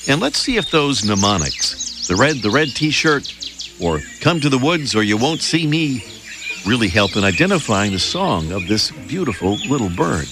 And 0.07 0.19
let's 0.19 0.39
see 0.39 0.57
if 0.57 0.69
those 0.69 1.05
mnemonics, 1.05 2.07
the 2.07 2.15
red, 2.15 2.37
the 2.37 2.49
red 2.49 2.69
t 2.69 2.91
shirt, 2.91 3.33
or 3.81 4.01
come 4.21 4.39
to 4.41 4.49
the 4.49 4.57
woods 4.57 4.95
or 4.95 5.03
you 5.03 5.17
won't 5.17 5.41
see 5.41 5.65
me, 5.65 6.03
really 6.65 6.89
help 6.89 7.15
in 7.15 7.23
identifying 7.23 7.91
the 7.91 7.99
song 7.99 8.51
of 8.51 8.67
this 8.67 8.91
beautiful 9.07 9.55
little 9.67 9.89
bird. 9.89 10.27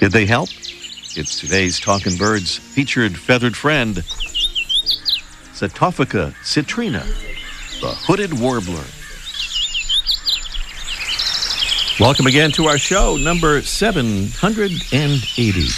Did 0.00 0.12
they 0.12 0.26
help? 0.26 0.48
It's 1.18 1.40
today's 1.40 1.80
Talking 1.80 2.18
Birds 2.18 2.58
featured 2.58 3.16
feathered 3.16 3.56
friend, 3.56 3.94
Setophaga 5.54 6.34
citrina, 6.42 7.06
the 7.80 7.88
hooded 7.88 8.38
warbler. 8.38 8.84
Welcome 11.98 12.26
again 12.26 12.52
to 12.52 12.66
our 12.66 12.76
show, 12.76 13.16
number 13.16 13.62
780. 13.62 15.68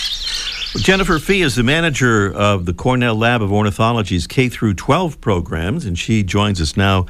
Jennifer 0.82 1.20
Fee 1.20 1.42
is 1.42 1.54
the 1.54 1.62
manager 1.62 2.34
of 2.34 2.66
the 2.66 2.74
Cornell 2.74 3.14
Lab 3.14 3.40
of 3.40 3.52
Ornithology's 3.52 4.26
K 4.26 4.48
through 4.48 4.74
12 4.74 5.20
programs, 5.20 5.84
and 5.84 5.96
she 5.96 6.24
joins 6.24 6.60
us 6.60 6.76
now 6.76 7.06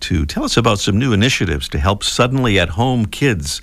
to 0.00 0.24
tell 0.24 0.44
us 0.44 0.56
about 0.56 0.78
some 0.78 0.98
new 0.98 1.12
initiatives 1.12 1.68
to 1.68 1.78
help 1.78 2.02
suddenly 2.02 2.58
at 2.58 2.70
home 2.70 3.04
kids 3.04 3.60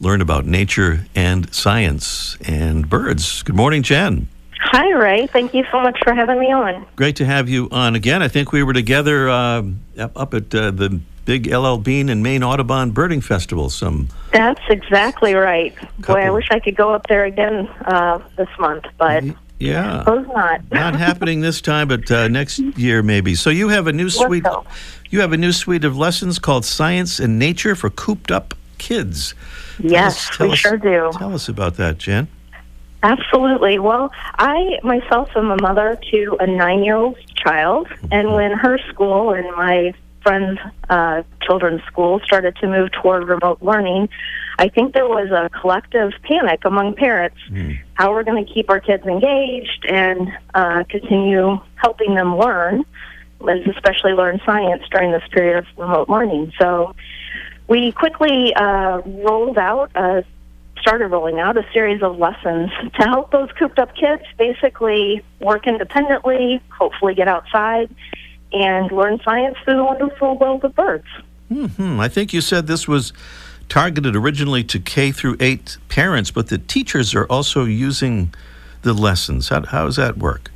learn 0.00 0.20
about 0.20 0.46
nature 0.46 1.06
and 1.14 1.52
science 1.54 2.36
and 2.44 2.88
birds. 2.88 3.42
Good 3.42 3.56
morning, 3.56 3.82
Jen. 3.82 4.28
Hi, 4.60 4.90
Ray. 4.92 5.26
Thank 5.26 5.54
you 5.54 5.64
so 5.70 5.80
much 5.80 5.98
for 6.02 6.12
having 6.12 6.38
me 6.38 6.52
on. 6.52 6.84
Great 6.96 7.16
to 7.16 7.24
have 7.24 7.48
you 7.48 7.68
on 7.70 7.94
again. 7.94 8.22
I 8.22 8.28
think 8.28 8.52
we 8.52 8.62
were 8.62 8.72
together 8.72 9.28
uh, 9.28 9.62
up 9.96 10.34
at 10.34 10.54
uh, 10.54 10.70
the 10.72 11.00
big 11.24 11.46
LL 11.46 11.76
Bean 11.76 12.08
and 12.08 12.22
Maine 12.22 12.42
Audubon 12.42 12.90
Birding 12.90 13.20
Festival. 13.20 13.70
Some 13.70 14.08
That's 14.32 14.62
exactly 14.68 15.34
right. 15.34 15.74
Boy, 16.00 16.20
I 16.20 16.30
wish 16.30 16.48
I 16.50 16.58
could 16.58 16.76
go 16.76 16.92
up 16.92 17.06
there 17.06 17.24
again 17.24 17.68
uh, 17.84 18.18
this 18.36 18.48
month, 18.58 18.86
but 18.96 19.24
yeah, 19.58 20.00
suppose 20.00 20.26
not. 20.28 20.60
not 20.72 20.96
happening 20.96 21.40
this 21.40 21.60
time, 21.60 21.88
but 21.88 22.10
uh, 22.10 22.28
next 22.28 22.58
year 22.58 23.02
maybe. 23.02 23.34
So 23.34 23.50
you 23.50 23.68
have 23.68 23.86
a 23.86 23.92
new 23.92 24.10
suite. 24.10 24.46
You 25.10 25.20
have 25.20 25.32
a 25.32 25.38
new 25.38 25.52
suite 25.52 25.84
of 25.84 25.96
lessons 25.96 26.38
called 26.38 26.64
Science 26.64 27.18
and 27.18 27.38
Nature 27.38 27.74
for 27.74 27.90
Cooped 27.90 28.30
Up 28.30 28.54
Kids. 28.78 29.34
Tell 29.80 29.90
yes, 29.90 30.30
us- 30.30 30.36
tell 30.36 30.46
we 30.46 30.52
us- 30.54 30.58
sure 30.58 30.76
do. 30.76 31.10
Tell 31.18 31.34
us 31.34 31.48
about 31.48 31.76
that, 31.76 31.98
Jen. 31.98 32.28
Absolutely. 33.02 33.78
Well, 33.78 34.10
I 34.38 34.78
myself 34.82 35.30
am 35.36 35.50
a 35.52 35.62
mother 35.62 35.98
to 36.10 36.36
a 36.40 36.46
nine 36.46 36.82
year 36.82 36.96
old 36.96 37.16
child, 37.36 37.86
and 38.10 38.32
when 38.32 38.50
her 38.52 38.78
school 38.90 39.32
and 39.34 39.46
my 39.56 39.94
friends' 40.22 40.58
uh, 40.90 41.22
children's 41.42 41.82
school 41.84 42.20
started 42.24 42.56
to 42.56 42.66
move 42.66 42.90
toward 42.90 43.28
remote 43.28 43.62
learning, 43.62 44.08
I 44.58 44.68
think 44.68 44.94
there 44.94 45.06
was 45.06 45.30
a 45.30 45.48
collective 45.60 46.10
panic 46.22 46.64
among 46.64 46.94
parents 46.94 47.36
how 47.94 48.10
we're 48.10 48.24
going 48.24 48.44
to 48.44 48.52
keep 48.52 48.68
our 48.68 48.80
kids 48.80 49.04
engaged 49.06 49.86
and 49.88 50.32
uh, 50.54 50.82
continue 50.90 51.60
helping 51.76 52.16
them 52.16 52.36
learn, 52.36 52.84
especially 53.40 54.12
learn 54.12 54.40
science 54.44 54.82
during 54.90 55.12
this 55.12 55.22
period 55.30 55.58
of 55.58 55.66
remote 55.76 56.08
learning. 56.08 56.52
So 56.60 56.94
we 57.68 57.92
quickly 57.92 58.54
uh, 58.54 59.00
rolled 59.04 59.58
out 59.58 59.90
a 59.94 60.24
started 60.80 61.08
rolling 61.08 61.38
out 61.38 61.56
a 61.56 61.66
series 61.72 62.02
of 62.02 62.18
lessons 62.18 62.70
to 62.98 63.02
help 63.02 63.30
those 63.30 63.50
cooped 63.58 63.78
up 63.78 63.94
kids 63.94 64.22
basically 64.38 65.22
work 65.40 65.66
independently, 65.66 66.62
hopefully 66.70 67.14
get 67.14 67.28
outside, 67.28 67.90
and 68.52 68.90
learn 68.90 69.20
science 69.24 69.56
through 69.64 69.76
the 69.76 69.84
wonderful 69.84 70.38
world 70.38 70.64
of 70.64 70.74
birds. 70.74 71.06
Mm-hmm. 71.50 72.00
I 72.00 72.08
think 72.08 72.32
you 72.32 72.40
said 72.40 72.66
this 72.66 72.86
was 72.86 73.12
targeted 73.68 74.16
originally 74.16 74.64
to 74.64 74.78
K 74.78 75.12
through 75.12 75.36
8 75.40 75.76
parents, 75.88 76.30
but 76.30 76.48
the 76.48 76.58
teachers 76.58 77.14
are 77.14 77.26
also 77.26 77.64
using 77.64 78.32
the 78.82 78.94
lessons. 78.94 79.48
How, 79.48 79.64
how 79.66 79.84
does 79.86 79.96
that 79.96 80.16
work? 80.16 80.50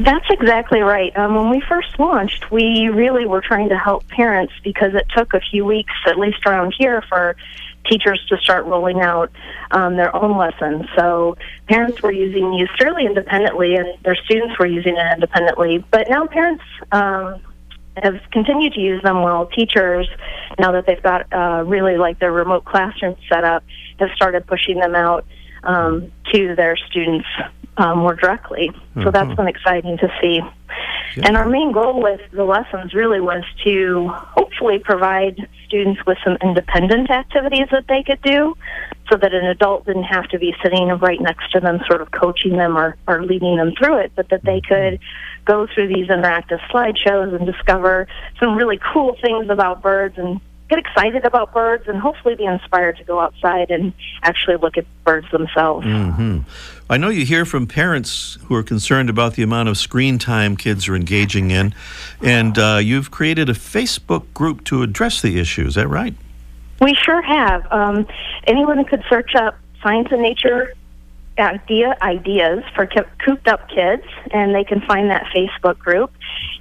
That's 0.00 0.24
exactly 0.30 0.80
right. 0.80 1.14
Um, 1.14 1.34
when 1.34 1.50
we 1.50 1.60
first 1.68 1.98
launched, 1.98 2.50
we 2.50 2.88
really 2.88 3.26
were 3.26 3.42
trying 3.42 3.68
to 3.68 3.76
help 3.76 4.08
parents 4.08 4.54
because 4.64 4.94
it 4.94 5.06
took 5.14 5.34
a 5.34 5.40
few 5.40 5.66
weeks, 5.66 5.92
at 6.06 6.18
least 6.18 6.38
around 6.46 6.74
here, 6.78 7.02
for 7.06 7.36
teachers 7.84 8.24
to 8.30 8.38
start 8.38 8.64
rolling 8.64 9.02
out 9.02 9.30
um, 9.72 9.96
their 9.96 10.14
own 10.16 10.38
lessons. 10.38 10.86
So 10.96 11.36
parents 11.68 12.02
were 12.02 12.12
using 12.12 12.50
these 12.50 12.68
fairly 12.78 13.04
independently, 13.04 13.74
and 13.74 13.88
their 14.02 14.16
students 14.24 14.58
were 14.58 14.64
using 14.64 14.96
it 14.96 15.06
independently. 15.12 15.84
But 15.90 16.08
now 16.08 16.26
parents 16.26 16.64
um, 16.92 17.42
have 18.02 18.20
continued 18.32 18.72
to 18.74 18.80
use 18.80 19.02
them 19.02 19.20
while 19.20 19.48
teachers, 19.48 20.08
now 20.58 20.72
that 20.72 20.86
they've 20.86 21.02
got 21.02 21.30
uh, 21.30 21.62
really 21.66 21.98
like 21.98 22.18
their 22.18 22.32
remote 22.32 22.64
classroom 22.64 23.16
set 23.28 23.44
up, 23.44 23.64
have 23.98 24.08
started 24.16 24.46
pushing 24.46 24.78
them 24.78 24.94
out 24.94 25.26
um, 25.62 26.10
to 26.32 26.54
their 26.54 26.78
students 26.88 27.26
um, 27.76 27.98
more 27.98 28.14
directly. 28.14 28.70
So 29.02 29.10
that's 29.10 29.34
been 29.34 29.48
exciting 29.48 29.98
to 29.98 30.12
see. 30.20 30.40
And 31.22 31.36
our 31.36 31.48
main 31.48 31.72
goal 31.72 32.00
with 32.00 32.20
the 32.32 32.44
lessons 32.44 32.94
really 32.94 33.20
was 33.20 33.42
to 33.64 34.08
hopefully 34.08 34.78
provide 34.78 35.48
students 35.66 36.04
with 36.06 36.18
some 36.24 36.36
independent 36.42 37.10
activities 37.10 37.66
that 37.72 37.86
they 37.88 38.02
could 38.02 38.20
do 38.22 38.56
so 39.10 39.16
that 39.16 39.34
an 39.34 39.44
adult 39.46 39.86
didn't 39.86 40.04
have 40.04 40.28
to 40.28 40.38
be 40.38 40.54
sitting 40.62 40.88
right 40.88 41.20
next 41.20 41.50
to 41.52 41.60
them, 41.60 41.80
sort 41.88 42.00
of 42.00 42.10
coaching 42.12 42.56
them 42.56 42.76
or, 42.76 42.96
or 43.08 43.24
leading 43.24 43.56
them 43.56 43.72
through 43.76 43.98
it, 43.98 44.12
but 44.14 44.28
that 44.28 44.44
they 44.44 44.60
could 44.60 45.00
go 45.44 45.66
through 45.66 45.88
these 45.88 46.06
interactive 46.08 46.60
slideshows 46.70 47.34
and 47.34 47.46
discover 47.46 48.06
some 48.38 48.56
really 48.56 48.78
cool 48.92 49.16
things 49.20 49.48
about 49.48 49.82
birds 49.82 50.16
and 50.16 50.40
get 50.70 50.78
excited 50.78 51.24
about 51.26 51.52
birds 51.52 51.88
and 51.88 51.98
hopefully 51.98 52.36
be 52.36 52.44
inspired 52.44 52.96
to 52.96 53.04
go 53.04 53.20
outside 53.20 53.70
and 53.70 53.92
actually 54.22 54.56
look 54.56 54.78
at 54.78 54.86
birds 55.04 55.30
themselves. 55.30 55.84
hmm 55.84 56.38
I 56.88 56.96
know 56.96 57.08
you 57.08 57.24
hear 57.24 57.44
from 57.44 57.68
parents 57.68 58.36
who 58.46 58.54
are 58.56 58.64
concerned 58.64 59.10
about 59.10 59.34
the 59.34 59.44
amount 59.44 59.68
of 59.68 59.78
screen 59.78 60.18
time 60.18 60.56
kids 60.56 60.88
are 60.88 60.96
engaging 60.96 61.52
in, 61.52 61.72
and 62.20 62.58
uh, 62.58 62.80
you've 62.82 63.12
created 63.12 63.48
a 63.48 63.52
Facebook 63.52 64.24
group 64.34 64.64
to 64.64 64.82
address 64.82 65.22
the 65.22 65.38
issue. 65.38 65.66
Is 65.66 65.76
that 65.76 65.86
right? 65.86 66.14
We 66.80 66.94
sure 66.94 67.22
have. 67.22 67.64
Um, 67.70 68.08
anyone 68.48 68.84
could 68.86 69.04
search 69.08 69.36
up 69.36 69.56
Science 69.82 70.08
and 70.10 70.20
Nature 70.20 70.74
idea 71.40 71.96
ideas 72.02 72.62
for 72.74 72.86
cooped 72.86 73.48
up 73.48 73.68
kids, 73.68 74.04
and 74.32 74.54
they 74.54 74.64
can 74.64 74.80
find 74.82 75.10
that 75.10 75.26
Facebook 75.34 75.78
group. 75.78 76.12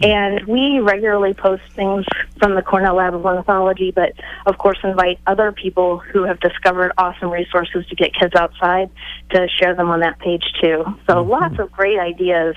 And 0.01 0.45
we 0.45 0.79
regularly 0.79 1.33
post 1.33 1.63
things 1.75 2.05
from 2.39 2.55
the 2.55 2.61
Cornell 2.61 2.95
Lab 2.95 3.13
of 3.13 3.25
Ornithology, 3.25 3.91
but 3.91 4.13
of 4.45 4.57
course 4.57 4.77
invite 4.83 5.19
other 5.27 5.51
people 5.51 5.97
who 5.97 6.23
have 6.23 6.39
discovered 6.39 6.91
awesome 6.97 7.29
resources 7.29 7.85
to 7.87 7.95
get 7.95 8.13
kids 8.13 8.33
outside 8.35 8.89
to 9.31 9.47
share 9.49 9.75
them 9.75 9.89
on 9.89 9.99
that 9.99 10.19
page 10.19 10.43
too. 10.61 10.83
So 11.07 11.15
mm-hmm. 11.15 11.29
lots 11.29 11.59
of 11.59 11.71
great 11.71 11.99
ideas 11.99 12.55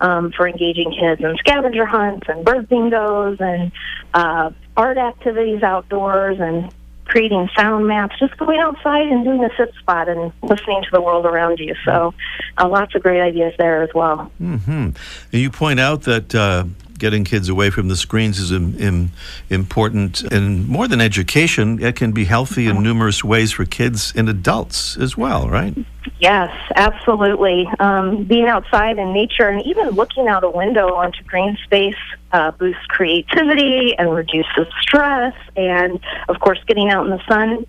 um, 0.00 0.32
for 0.32 0.48
engaging 0.48 0.92
kids 0.92 1.20
in 1.20 1.36
scavenger 1.38 1.86
hunts 1.86 2.26
and 2.28 2.44
bird 2.44 2.68
bingos 2.68 3.40
and 3.40 3.72
uh, 4.12 4.50
art 4.76 4.98
activities 4.98 5.62
outdoors 5.62 6.38
and 6.40 6.72
creating 7.06 7.48
sound 7.56 7.86
maps, 7.86 8.18
just 8.18 8.36
going 8.38 8.58
outside 8.58 9.06
and 9.06 9.24
doing 9.24 9.44
a 9.44 9.50
sit 9.56 9.74
spot 9.74 10.08
and 10.08 10.32
listening 10.42 10.82
to 10.82 10.88
the 10.92 11.00
world 11.00 11.26
around 11.26 11.58
you. 11.58 11.74
So, 11.84 12.14
uh, 12.58 12.68
lots 12.68 12.94
of 12.94 13.02
great 13.02 13.20
ideas 13.20 13.54
there 13.58 13.82
as 13.82 13.90
well. 13.94 14.30
Mm-hmm. 14.40 14.90
You 15.32 15.50
point 15.50 15.80
out 15.80 16.02
that 16.02 16.34
uh, 16.34 16.64
getting 17.04 17.22
kids 17.22 17.50
away 17.50 17.68
from 17.68 17.88
the 17.88 17.96
screens 17.96 18.38
is 18.38 18.50
Im- 18.50 18.78
Im- 18.78 19.10
important. 19.50 20.22
And 20.32 20.66
more 20.66 20.88
than 20.88 21.02
education, 21.02 21.78
it 21.82 21.96
can 21.96 22.12
be 22.12 22.24
healthy 22.24 22.66
in 22.66 22.82
numerous 22.82 23.22
ways 23.22 23.52
for 23.52 23.66
kids 23.66 24.14
and 24.16 24.26
adults 24.26 24.96
as 24.96 25.14
well, 25.14 25.50
right? 25.50 25.76
Yes, 26.18 26.50
absolutely. 26.76 27.68
Um, 27.78 28.24
being 28.24 28.46
outside 28.46 28.96
in 28.96 29.12
nature 29.12 29.50
and 29.50 29.60
even 29.66 29.90
looking 29.90 30.28
out 30.28 30.44
a 30.44 30.48
window 30.48 30.94
onto 30.94 31.22
green 31.24 31.58
space 31.64 32.02
uh, 32.32 32.52
boosts 32.52 32.86
creativity 32.88 33.94
and 33.98 34.14
reduces 34.14 34.66
stress. 34.80 35.34
And 35.56 36.00
of 36.30 36.40
course, 36.40 36.58
getting 36.66 36.88
out 36.88 37.04
in 37.04 37.10
the 37.10 37.22
sun 37.28 37.66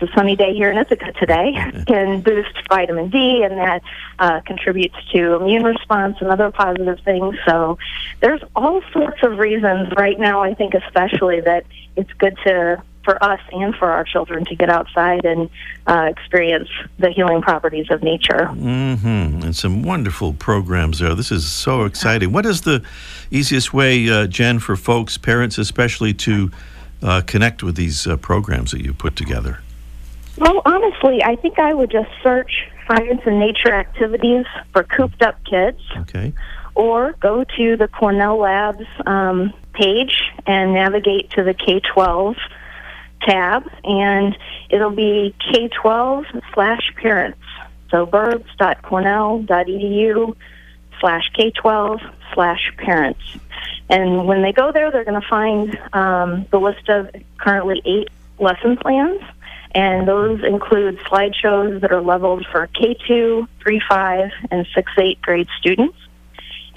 it's 0.00 0.10
a 0.10 0.14
sunny 0.14 0.36
day 0.36 0.54
here 0.54 0.70
in 0.70 0.78
Ithaca 0.78 1.12
today, 1.12 1.52
can 1.86 2.20
boost 2.20 2.68
vitamin 2.68 3.10
D, 3.10 3.42
and 3.42 3.58
that 3.58 3.82
uh, 4.18 4.40
contributes 4.40 4.96
to 5.12 5.34
immune 5.34 5.64
response 5.64 6.16
and 6.20 6.30
other 6.30 6.50
positive 6.50 7.00
things. 7.04 7.36
So 7.46 7.78
there's 8.20 8.42
all 8.54 8.82
sorts 8.92 9.22
of 9.22 9.38
reasons 9.38 9.92
right 9.96 10.18
now, 10.18 10.42
I 10.42 10.54
think 10.54 10.74
especially, 10.74 11.40
that 11.40 11.64
it's 11.96 12.12
good 12.14 12.36
to 12.44 12.82
for 13.04 13.22
us 13.24 13.40
and 13.52 13.74
for 13.74 13.90
our 13.90 14.04
children 14.04 14.44
to 14.44 14.54
get 14.54 14.68
outside 14.68 15.24
and 15.24 15.48
uh, 15.86 16.08
experience 16.10 16.68
the 16.98 17.08
healing 17.08 17.40
properties 17.40 17.90
of 17.90 18.02
nature. 18.02 18.50
Mm-hmm. 18.52 19.44
And 19.44 19.56
some 19.56 19.82
wonderful 19.82 20.34
programs 20.34 20.98
there. 20.98 21.14
This 21.14 21.32
is 21.32 21.50
so 21.50 21.84
exciting. 21.84 22.32
What 22.32 22.44
is 22.44 22.62
the 22.62 22.84
easiest 23.30 23.72
way, 23.72 24.10
uh, 24.10 24.26
Jen, 24.26 24.58
for 24.58 24.76
folks, 24.76 25.16
parents 25.16 25.56
especially, 25.56 26.12
to 26.14 26.50
uh, 27.02 27.22
connect 27.22 27.62
with 27.62 27.76
these 27.76 28.06
uh, 28.06 28.18
programs 28.18 28.72
that 28.72 28.84
you 28.84 28.92
put 28.92 29.16
together? 29.16 29.60
Well, 30.38 30.62
honestly, 30.64 31.22
I 31.22 31.36
think 31.36 31.58
I 31.58 31.74
would 31.74 31.90
just 31.90 32.08
search 32.22 32.70
science 32.86 33.20
and 33.26 33.38
nature 33.40 33.72
activities 33.72 34.46
for 34.72 34.84
cooped 34.84 35.20
up 35.22 35.44
kids. 35.44 35.80
Okay. 35.96 36.32
Or 36.74 37.12
go 37.20 37.44
to 37.56 37.76
the 37.76 37.88
Cornell 37.88 38.38
Labs 38.38 38.86
um, 39.04 39.52
page 39.72 40.32
and 40.46 40.72
navigate 40.74 41.30
to 41.30 41.42
the 41.42 41.54
K 41.54 41.80
12 41.80 42.36
tab, 43.22 43.68
and 43.82 44.38
it'll 44.70 44.92
be 44.92 45.34
K 45.52 45.66
12 45.68 46.26
slash 46.54 46.94
parents. 46.96 47.40
So 47.90 48.06
birds.cornell.edu 48.06 50.36
slash 51.00 51.28
K 51.34 51.50
12 51.50 52.00
slash 52.34 52.72
parents. 52.76 53.20
And 53.90 54.26
when 54.26 54.42
they 54.42 54.52
go 54.52 54.70
there, 54.70 54.92
they're 54.92 55.04
going 55.04 55.20
to 55.20 55.28
find 55.28 55.76
um, 55.92 56.46
the 56.50 56.60
list 56.60 56.88
of 56.88 57.10
currently 57.38 57.82
eight 57.84 58.08
lesson 58.38 58.76
plans 58.76 59.20
and 59.74 60.08
those 60.08 60.42
include 60.44 60.98
slideshows 61.00 61.80
that 61.80 61.92
are 61.92 62.00
leveled 62.00 62.46
for 62.50 62.66
K2, 62.68 63.46
3, 63.62 63.82
5, 63.88 64.30
and 64.50 64.66
6, 64.74 64.92
8 64.98 65.22
grade 65.22 65.48
students. 65.58 65.96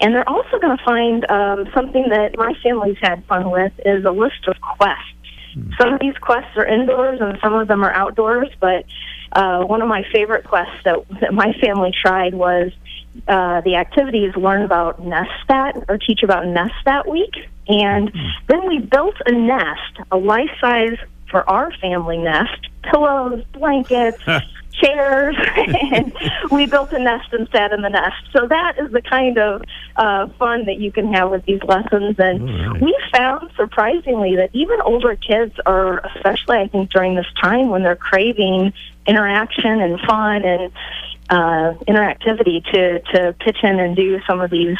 And 0.00 0.14
they're 0.14 0.28
also 0.28 0.58
going 0.58 0.76
to 0.76 0.84
find 0.84 1.30
um, 1.30 1.68
something 1.72 2.08
that 2.10 2.36
my 2.36 2.54
family's 2.62 2.98
had 3.00 3.24
fun 3.26 3.50
with 3.50 3.72
is 3.86 4.04
a 4.04 4.10
list 4.10 4.46
of 4.48 4.60
quests. 4.60 5.14
Hmm. 5.54 5.70
Some 5.78 5.94
of 5.94 6.00
these 6.00 6.16
quests 6.18 6.56
are 6.56 6.66
indoors 6.66 7.20
and 7.20 7.38
some 7.40 7.54
of 7.54 7.68
them 7.68 7.84
are 7.84 7.92
outdoors, 7.92 8.48
but 8.60 8.84
uh, 9.32 9.64
one 9.64 9.80
of 9.80 9.88
my 9.88 10.04
favorite 10.12 10.44
quests 10.44 10.76
that, 10.84 10.98
that 11.20 11.32
my 11.32 11.52
family 11.54 11.92
tried 11.92 12.34
was 12.34 12.72
uh, 13.28 13.60
the 13.60 13.76
activities 13.76 14.34
learn 14.36 14.62
about 14.62 15.00
nest 15.00 15.30
that 15.48 15.76
or 15.88 15.98
teach 15.98 16.22
about 16.22 16.46
nest 16.46 16.74
that 16.84 17.08
week. 17.08 17.34
And 17.68 18.10
hmm. 18.10 18.26
then 18.48 18.66
we 18.66 18.80
built 18.80 19.14
a 19.24 19.32
nest, 19.32 19.98
a 20.10 20.16
life 20.16 20.50
size 20.60 20.98
for 21.30 21.48
our 21.48 21.72
family 21.80 22.18
nest 22.18 22.68
pillows, 22.82 23.44
blankets, 23.52 24.22
chairs, 24.72 25.36
and 25.56 26.12
we 26.50 26.66
built 26.66 26.92
a 26.92 26.98
nest 26.98 27.32
and 27.32 27.48
sat 27.52 27.72
in 27.72 27.82
the 27.82 27.88
nest. 27.88 28.16
So 28.32 28.46
that 28.46 28.78
is 28.78 28.90
the 28.92 29.02
kind 29.02 29.38
of 29.38 29.62
uh, 29.96 30.28
fun 30.38 30.64
that 30.66 30.78
you 30.78 30.90
can 30.90 31.12
have 31.12 31.30
with 31.30 31.44
these 31.44 31.62
lessons. 31.62 32.16
And 32.18 32.72
right. 32.72 32.82
we 32.82 32.96
found 33.12 33.50
surprisingly 33.56 34.36
that 34.36 34.50
even 34.52 34.80
older 34.80 35.16
kids 35.16 35.54
are, 35.66 35.98
especially 36.14 36.58
I 36.58 36.68
think 36.68 36.90
during 36.90 37.14
this 37.14 37.26
time 37.40 37.68
when 37.68 37.82
they're 37.82 37.96
craving 37.96 38.72
interaction 39.06 39.80
and 39.80 40.00
fun 40.00 40.44
and 40.44 40.72
uh, 41.30 41.74
interactivity 41.88 42.62
to 42.72 43.00
to 43.14 43.34
pitch 43.40 43.58
in 43.62 43.80
and 43.80 43.96
do 43.96 44.20
some 44.26 44.40
of 44.40 44.50
these 44.50 44.76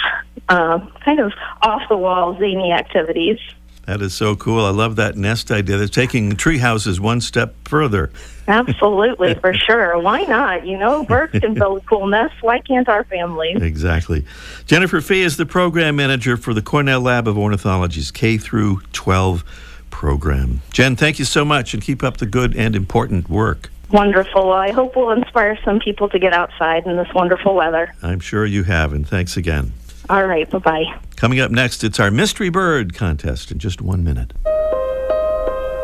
uh, 0.49 0.79
kind 1.05 1.21
of 1.21 1.33
off 1.63 1.83
the 1.89 1.97
wall 1.97 2.37
zany 2.39 2.73
activities. 2.73 3.39
That 3.87 4.01
is 4.01 4.15
so 4.15 4.37
cool. 4.37 4.65
I 4.65 4.71
love 4.71 4.97
that 4.97 5.17
nest 5.17 5.51
idea. 5.51 5.77
They're 5.77 5.89
taking 5.89 6.37
tree 6.37 6.59
houses 6.59 7.01
one 7.01 7.21
step 7.21 7.55
further. 7.67 8.11
Absolutely, 8.47 9.35
for 9.35 9.53
sure. 9.67 9.99
Why 9.99 10.23
not? 10.23 10.67
You 10.67 10.79
know, 10.79 11.05
birds 11.05 11.39
can 11.39 11.55
build 11.55 11.85
cool 11.87 12.07
nests. 12.07 12.37
Why 12.43 12.61
can't 12.61 12.89
our 12.89 13.05
family? 13.05 13.53
Exactly. 13.53 14.25
Jennifer 14.67 15.01
Fee 15.01 15.23
is 15.23 15.37
the 15.37 15.47
program 15.47 15.97
manager 15.97 16.37
for 16.37 16.55
the 16.55 16.63
Cornell 16.63 17.01
Lab 17.01 17.27
of 17.27 17.37
Ornithology's 17.37 18.11
K 18.11 18.39
through 18.39 18.83
12 18.93 19.45
program. 19.91 20.63
Jen, 20.71 20.97
thank 20.97 21.19
you 21.19 21.25
so 21.25 21.45
much 21.45 21.75
and 21.75 21.83
keep 21.83 22.03
up 22.03 22.19
the 22.19 22.27
good 22.27 22.57
and 22.57 22.77
important 22.77 23.29
work. 23.29 23.71
Wonderful. 23.91 24.53
I 24.53 24.71
hope 24.71 24.97
we'll 24.97 25.11
inspire 25.11 25.59
some 25.65 25.79
people 25.79 26.09
to 26.09 26.19
get 26.19 26.33
outside 26.33 26.87
in 26.87 26.97
this 26.97 27.13
wonderful 27.15 27.55
weather. 27.55 27.93
I'm 28.03 28.21
sure 28.21 28.47
you 28.47 28.63
have, 28.63 28.95
and 28.95 29.07
thanks 29.07 29.37
again. 29.37 29.73
All 30.11 30.27
right. 30.27 30.49
Bye 30.51 30.59
bye. 30.59 31.01
Coming 31.17 31.41
up 31.41 31.51
next, 31.51 31.85
it's 31.85 32.01
our 32.01 32.11
Mystery 32.11 32.49
Bird 32.49 32.95
contest 32.95 33.51
in 33.51 33.59
just 33.59 33.81
one 33.81 34.03
minute. 34.03 34.33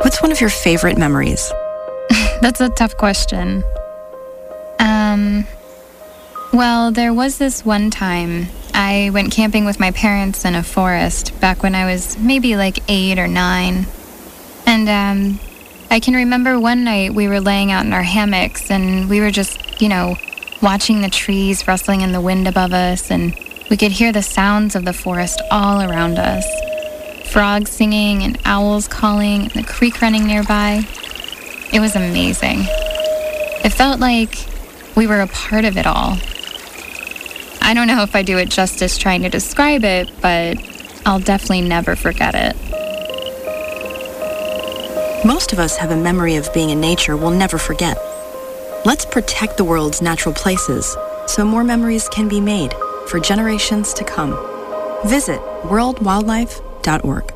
What's 0.03 0.23
one 0.23 0.33
of 0.33 0.41
your 0.41 0.51
favorite 0.51 0.99
memories? 0.99 1.53
That's 2.41 2.61
a 2.61 2.69
tough 2.69 2.97
question. 2.97 3.63
Um, 4.79 5.45
well, 6.53 6.93
there 6.93 7.13
was 7.13 7.39
this 7.39 7.65
one 7.65 7.91
time 7.91 8.47
I 8.75 9.11
went 9.13 9.33
camping 9.33 9.65
with 9.65 9.81
my 9.81 9.91
parents 9.91 10.45
in 10.45 10.55
a 10.55 10.63
forest 10.63 11.39
back 11.41 11.63
when 11.63 11.75
I 11.75 11.85
was 11.85 12.17
maybe 12.19 12.57
like 12.57 12.79
eight 12.89 13.19
or 13.19 13.29
nine. 13.29 13.87
And 14.67 14.89
um, 14.89 15.41
I 15.91 16.01
can 16.01 16.15
remember 16.15 16.59
one 16.61 16.85
night 16.85 17.15
we 17.15 17.29
were 17.29 17.41
laying 17.41 17.73
out 17.73 17.85
in 17.85 17.93
our 17.93 18.03
hammocks 18.03 18.71
and 18.71 19.09
we 19.09 19.21
were 19.21 19.31
just, 19.31 19.81
you 19.81 19.89
know, 19.89 20.17
watching 20.63 21.01
the 21.01 21.11
trees 21.11 21.67
rustling 21.67 22.01
in 22.01 22.13
the 22.13 22.21
wind 22.21 22.49
above 22.49 22.73
us 22.73 23.11
and 23.11 23.35
we 23.71 23.77
could 23.77 23.93
hear 23.93 24.13
the 24.13 24.23
sounds 24.23 24.75
of 24.75 24.85
the 24.85 24.93
forest 24.93 25.43
all 25.51 25.83
around 25.83 26.19
us 26.19 26.47
frogs 27.29 27.71
singing 27.71 28.23
and 28.23 28.39
owls 28.47 28.89
calling 28.89 29.43
and 29.43 29.51
the 29.51 29.63
creek 29.63 30.01
running 30.01 30.27
nearby. 30.27 30.83
It 31.73 31.81
was 31.81 31.95
amazing. 31.95 32.61
It 33.65 33.71
felt 33.71 34.01
like 34.01 34.35
we 34.97 35.07
were 35.07 35.21
a 35.21 35.27
part 35.27 35.67
of 35.67 35.77
it 35.77 35.87
all. 35.87 36.17
I 37.61 37.75
don't 37.75 37.87
know 37.87 38.03
if 38.03 38.17
I 38.17 38.23
do 38.23 38.39
it 38.39 38.49
justice 38.49 38.97
trying 38.97 39.23
to 39.23 39.29
describe 39.29 39.85
it, 39.85 40.11
but 40.23 40.57
I'll 41.05 41.21
definitely 41.21 41.61
never 41.61 41.97
forget 41.97 42.35
it. 42.35 42.57
Most 45.25 45.53
of 45.53 45.59
us 45.59 45.77
have 45.77 45.91
a 45.91 45.97
memory 45.97 46.37
of 46.37 46.53
being 46.55 46.71
in 46.71 46.81
nature 46.81 47.17
we'll 47.17 47.31
never 47.31 47.59
forget. 47.59 47.99
Let's 48.87 49.05
protect 49.05 49.59
the 49.59 49.65
world's 49.65 50.01
natural 50.01 50.35
places 50.35 50.97
so 51.27 51.45
more 51.45 51.65
memories 51.65 52.09
can 52.09 52.27
be 52.29 52.41
made 52.41 52.73
for 53.09 53.19
generations 53.19 53.93
to 53.95 54.05
come. 54.05 54.37
Visit 55.07 55.41
worldwildlife.org. 55.63 57.33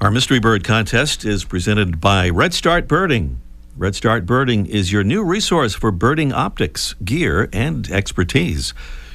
Our 0.00 0.10
Mystery 0.10 0.38
Bird 0.38 0.62
contest 0.62 1.24
is 1.24 1.44
presented 1.44 2.00
by 2.00 2.28
Redstart 2.28 2.86
Birding. 2.86 3.40
Redstart 3.76 4.26
Birding 4.26 4.66
is 4.66 4.92
your 4.92 5.02
new 5.04 5.24
resource 5.24 5.74
for 5.74 5.90
birding 5.90 6.32
optics, 6.32 6.94
gear, 7.04 7.48
and 7.52 7.90
expertise. 7.90 8.74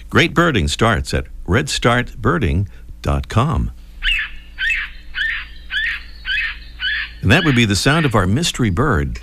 Great 0.09 0.33
birding 0.33 0.67
starts 0.67 1.13
at 1.13 1.27
redstartbirding.com. 1.45 3.71
And 7.21 7.31
that 7.31 7.45
would 7.45 7.55
be 7.55 7.65
the 7.65 7.75
sound 7.75 8.07
of 8.07 8.15
our 8.15 8.25
mystery 8.25 8.71
bird. 8.71 9.19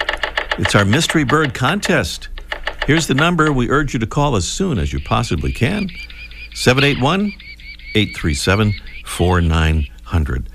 It's 0.58 0.76
our 0.76 0.84
mystery 0.84 1.24
bird 1.24 1.54
contest. 1.54 2.28
Here's 2.86 3.08
the 3.08 3.14
number. 3.14 3.52
We 3.52 3.68
urge 3.68 3.92
you 3.92 4.00
to 4.00 4.06
call 4.06 4.36
as 4.36 4.46
soon 4.46 4.78
as 4.78 4.92
you 4.92 5.00
possibly 5.00 5.52
can. 5.52 5.88
781 6.54 7.32
837 7.94 8.74
4900. 9.04 10.48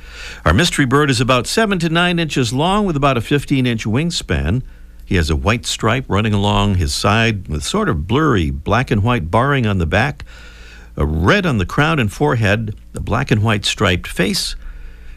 Our 0.45 0.53
mystery 0.53 0.85
bird 0.85 1.09
is 1.09 1.21
about 1.21 1.47
7 1.47 1.79
to 1.79 1.89
9 1.89 2.19
inches 2.19 2.53
long 2.53 2.85
with 2.85 2.95
about 2.95 3.17
a 3.17 3.21
15 3.21 3.65
inch 3.65 3.85
wingspan. 3.85 4.61
He 5.05 5.15
has 5.15 5.29
a 5.29 5.35
white 5.35 5.65
stripe 5.65 6.05
running 6.07 6.33
along 6.33 6.75
his 6.75 6.93
side 6.93 7.47
with 7.47 7.63
sort 7.63 7.89
of 7.89 8.07
blurry 8.07 8.49
black 8.51 8.91
and 8.91 9.03
white 9.03 9.29
barring 9.29 9.65
on 9.65 9.77
the 9.77 9.85
back, 9.85 10.23
a 10.95 11.05
red 11.05 11.45
on 11.45 11.57
the 11.57 11.65
crown 11.65 11.99
and 11.99 12.11
forehead, 12.11 12.75
a 12.93 12.99
black 12.99 13.31
and 13.31 13.43
white 13.43 13.65
striped 13.65 14.07
face, 14.07 14.55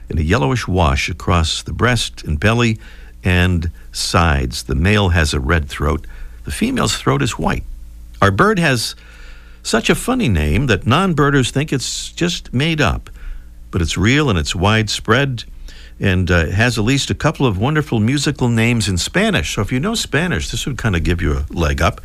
and 0.09 0.19
a 0.19 0.25
yellowish 0.25 0.67
wash 0.67 1.09
across 1.09 1.63
the 1.63 1.73
breast 1.73 2.25
and 2.25 2.41
belly 2.41 2.79
and 3.25 3.71
sides. 3.93 4.65
The 4.65 4.75
male 4.75 5.11
has 5.11 5.35
a 5.35 5.41
red 5.41 5.69
throat. 5.69 6.07
The 6.45 6.51
female's 6.53 6.97
throat 6.97 7.23
is 7.23 7.39
white. 7.39 7.65
Our 8.23 8.31
bird 8.31 8.59
has 8.59 8.95
such 9.67 9.91
a 9.91 9.95
funny 9.95 10.29
name 10.29 10.67
that 10.67 10.87
non 10.87 11.15
birders 11.15 11.51
think 11.51 11.73
it's 11.73 12.13
just 12.13 12.55
made 12.55 12.81
up, 12.81 13.11
but 13.71 13.83
it's 13.83 13.97
real 13.97 14.31
and 14.31 14.39
it's 14.39 14.55
widespread 14.55 15.45
and 15.99 16.31
uh, 16.31 16.47
has 16.47 16.79
at 16.79 16.85
least 16.85 17.11
a 17.11 17.15
couple 17.15 17.47
of 17.47 17.59
wonderful 17.59 17.99
musical 17.99 18.49
names 18.49 18.89
in 18.89 18.99
Spanish. 18.99 19.55
So 19.55 19.63
if 19.63 19.73
you 19.73 19.81
know 19.81 19.95
Spanish, 19.95 20.51
this 20.51 20.67
would 20.67 20.79
kind 20.79 20.95
of 20.95 21.03
give 21.03 21.21
you 21.21 21.33
a 21.33 21.47
leg 21.51 21.83
up. 21.83 22.01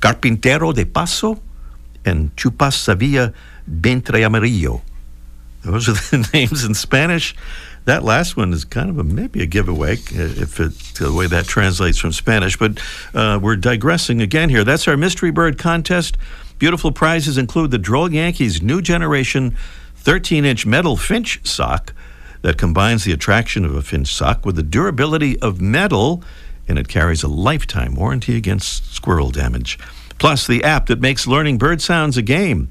Carpintero 0.00 0.74
de 0.74 0.84
Paso 0.84 1.40
and 2.04 2.34
Chupas 2.36 2.74
Sevilla 2.74 3.32
Ventre 3.66 4.22
Amarillo. 4.22 4.82
Those 5.62 5.88
are 5.88 5.92
the 6.16 6.28
names 6.34 6.64
in 6.64 6.74
Spanish. 6.74 7.34
That 7.86 8.02
last 8.02 8.36
one 8.36 8.52
is 8.52 8.64
kind 8.64 8.90
of 8.90 8.98
a 8.98 9.04
maybe 9.04 9.42
a 9.42 9.46
giveaway 9.46 9.92
uh, 9.94 10.42
if 10.42 10.58
it, 10.58 10.72
the 10.98 11.12
way 11.12 11.28
that 11.28 11.46
translates 11.46 11.98
from 11.98 12.12
Spanish. 12.12 12.58
But 12.58 12.80
uh, 13.14 13.38
we're 13.40 13.56
digressing 13.56 14.20
again 14.20 14.48
here. 14.50 14.64
That's 14.64 14.88
our 14.88 14.96
mystery 14.96 15.30
bird 15.30 15.56
contest. 15.56 16.18
Beautiful 16.58 16.90
prizes 16.90 17.36
include 17.36 17.70
the 17.70 17.78
Droll 17.78 18.10
Yankees 18.10 18.62
new 18.62 18.80
generation 18.80 19.54
13-inch 20.02 20.64
metal 20.64 20.96
finch 20.96 21.46
sock 21.46 21.92
that 22.40 22.56
combines 22.56 23.04
the 23.04 23.12
attraction 23.12 23.64
of 23.64 23.74
a 23.74 23.82
finch 23.82 24.14
sock 24.14 24.46
with 24.46 24.56
the 24.56 24.62
durability 24.62 25.38
of 25.40 25.60
metal, 25.60 26.22
and 26.66 26.78
it 26.78 26.88
carries 26.88 27.22
a 27.22 27.28
lifetime 27.28 27.94
warranty 27.94 28.36
against 28.36 28.94
squirrel 28.94 29.30
damage. 29.30 29.78
Plus, 30.18 30.46
the 30.46 30.64
app 30.64 30.86
that 30.86 31.00
makes 31.00 31.26
learning 31.26 31.58
bird 31.58 31.82
sounds 31.82 32.16
a 32.16 32.22
game. 32.22 32.70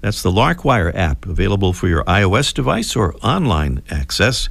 That's 0.00 0.22
the 0.22 0.30
Larkwire 0.30 0.94
app, 0.94 1.26
available 1.26 1.74
for 1.74 1.88
your 1.88 2.04
iOS 2.04 2.54
device 2.54 2.96
or 2.96 3.14
online 3.16 3.82
access. 3.90 4.48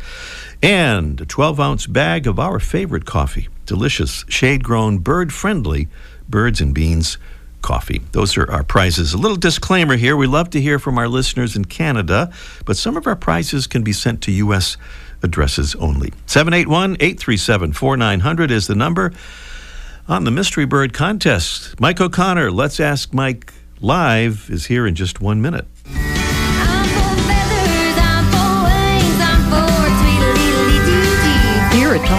And 0.61 1.19
a 1.21 1.25
12 1.25 1.59
ounce 1.59 1.87
bag 1.87 2.27
of 2.27 2.37
our 2.37 2.59
favorite 2.59 3.05
coffee 3.05 3.47
delicious, 3.65 4.25
shade 4.27 4.63
grown, 4.63 4.97
bird 4.97 5.31
friendly 5.31 5.87
birds 6.27 6.61
and 6.61 6.73
beans 6.73 7.17
coffee. 7.61 8.01
Those 8.11 8.37
are 8.37 8.49
our 8.51 8.63
prizes. 8.63 9.13
A 9.13 9.17
little 9.17 9.37
disclaimer 9.37 9.95
here 9.95 10.15
we 10.15 10.27
love 10.27 10.49
to 10.51 10.61
hear 10.61 10.79
from 10.79 10.97
our 10.97 11.07
listeners 11.07 11.55
in 11.55 11.65
Canada, 11.65 12.31
but 12.65 12.77
some 12.77 12.97
of 12.97 13.07
our 13.07 13.15
prizes 13.15 13.67
can 13.67 13.83
be 13.83 13.93
sent 13.93 14.21
to 14.23 14.31
U.S. 14.31 14.77
addresses 15.21 15.75
only. 15.75 16.13
781 16.25 16.97
837 16.99 17.73
4900 17.73 18.51
is 18.51 18.67
the 18.67 18.75
number 18.75 19.13
on 20.07 20.23
the 20.23 20.31
Mystery 20.31 20.65
Bird 20.65 20.93
contest. 20.93 21.79
Mike 21.79 22.01
O'Connor, 22.01 22.51
Let's 22.51 22.79
Ask 22.79 23.13
Mike 23.13 23.53
Live, 23.79 24.49
is 24.49 24.65
here 24.65 24.87
in 24.87 24.95
just 24.95 25.21
one 25.21 25.41
minute. 25.41 25.67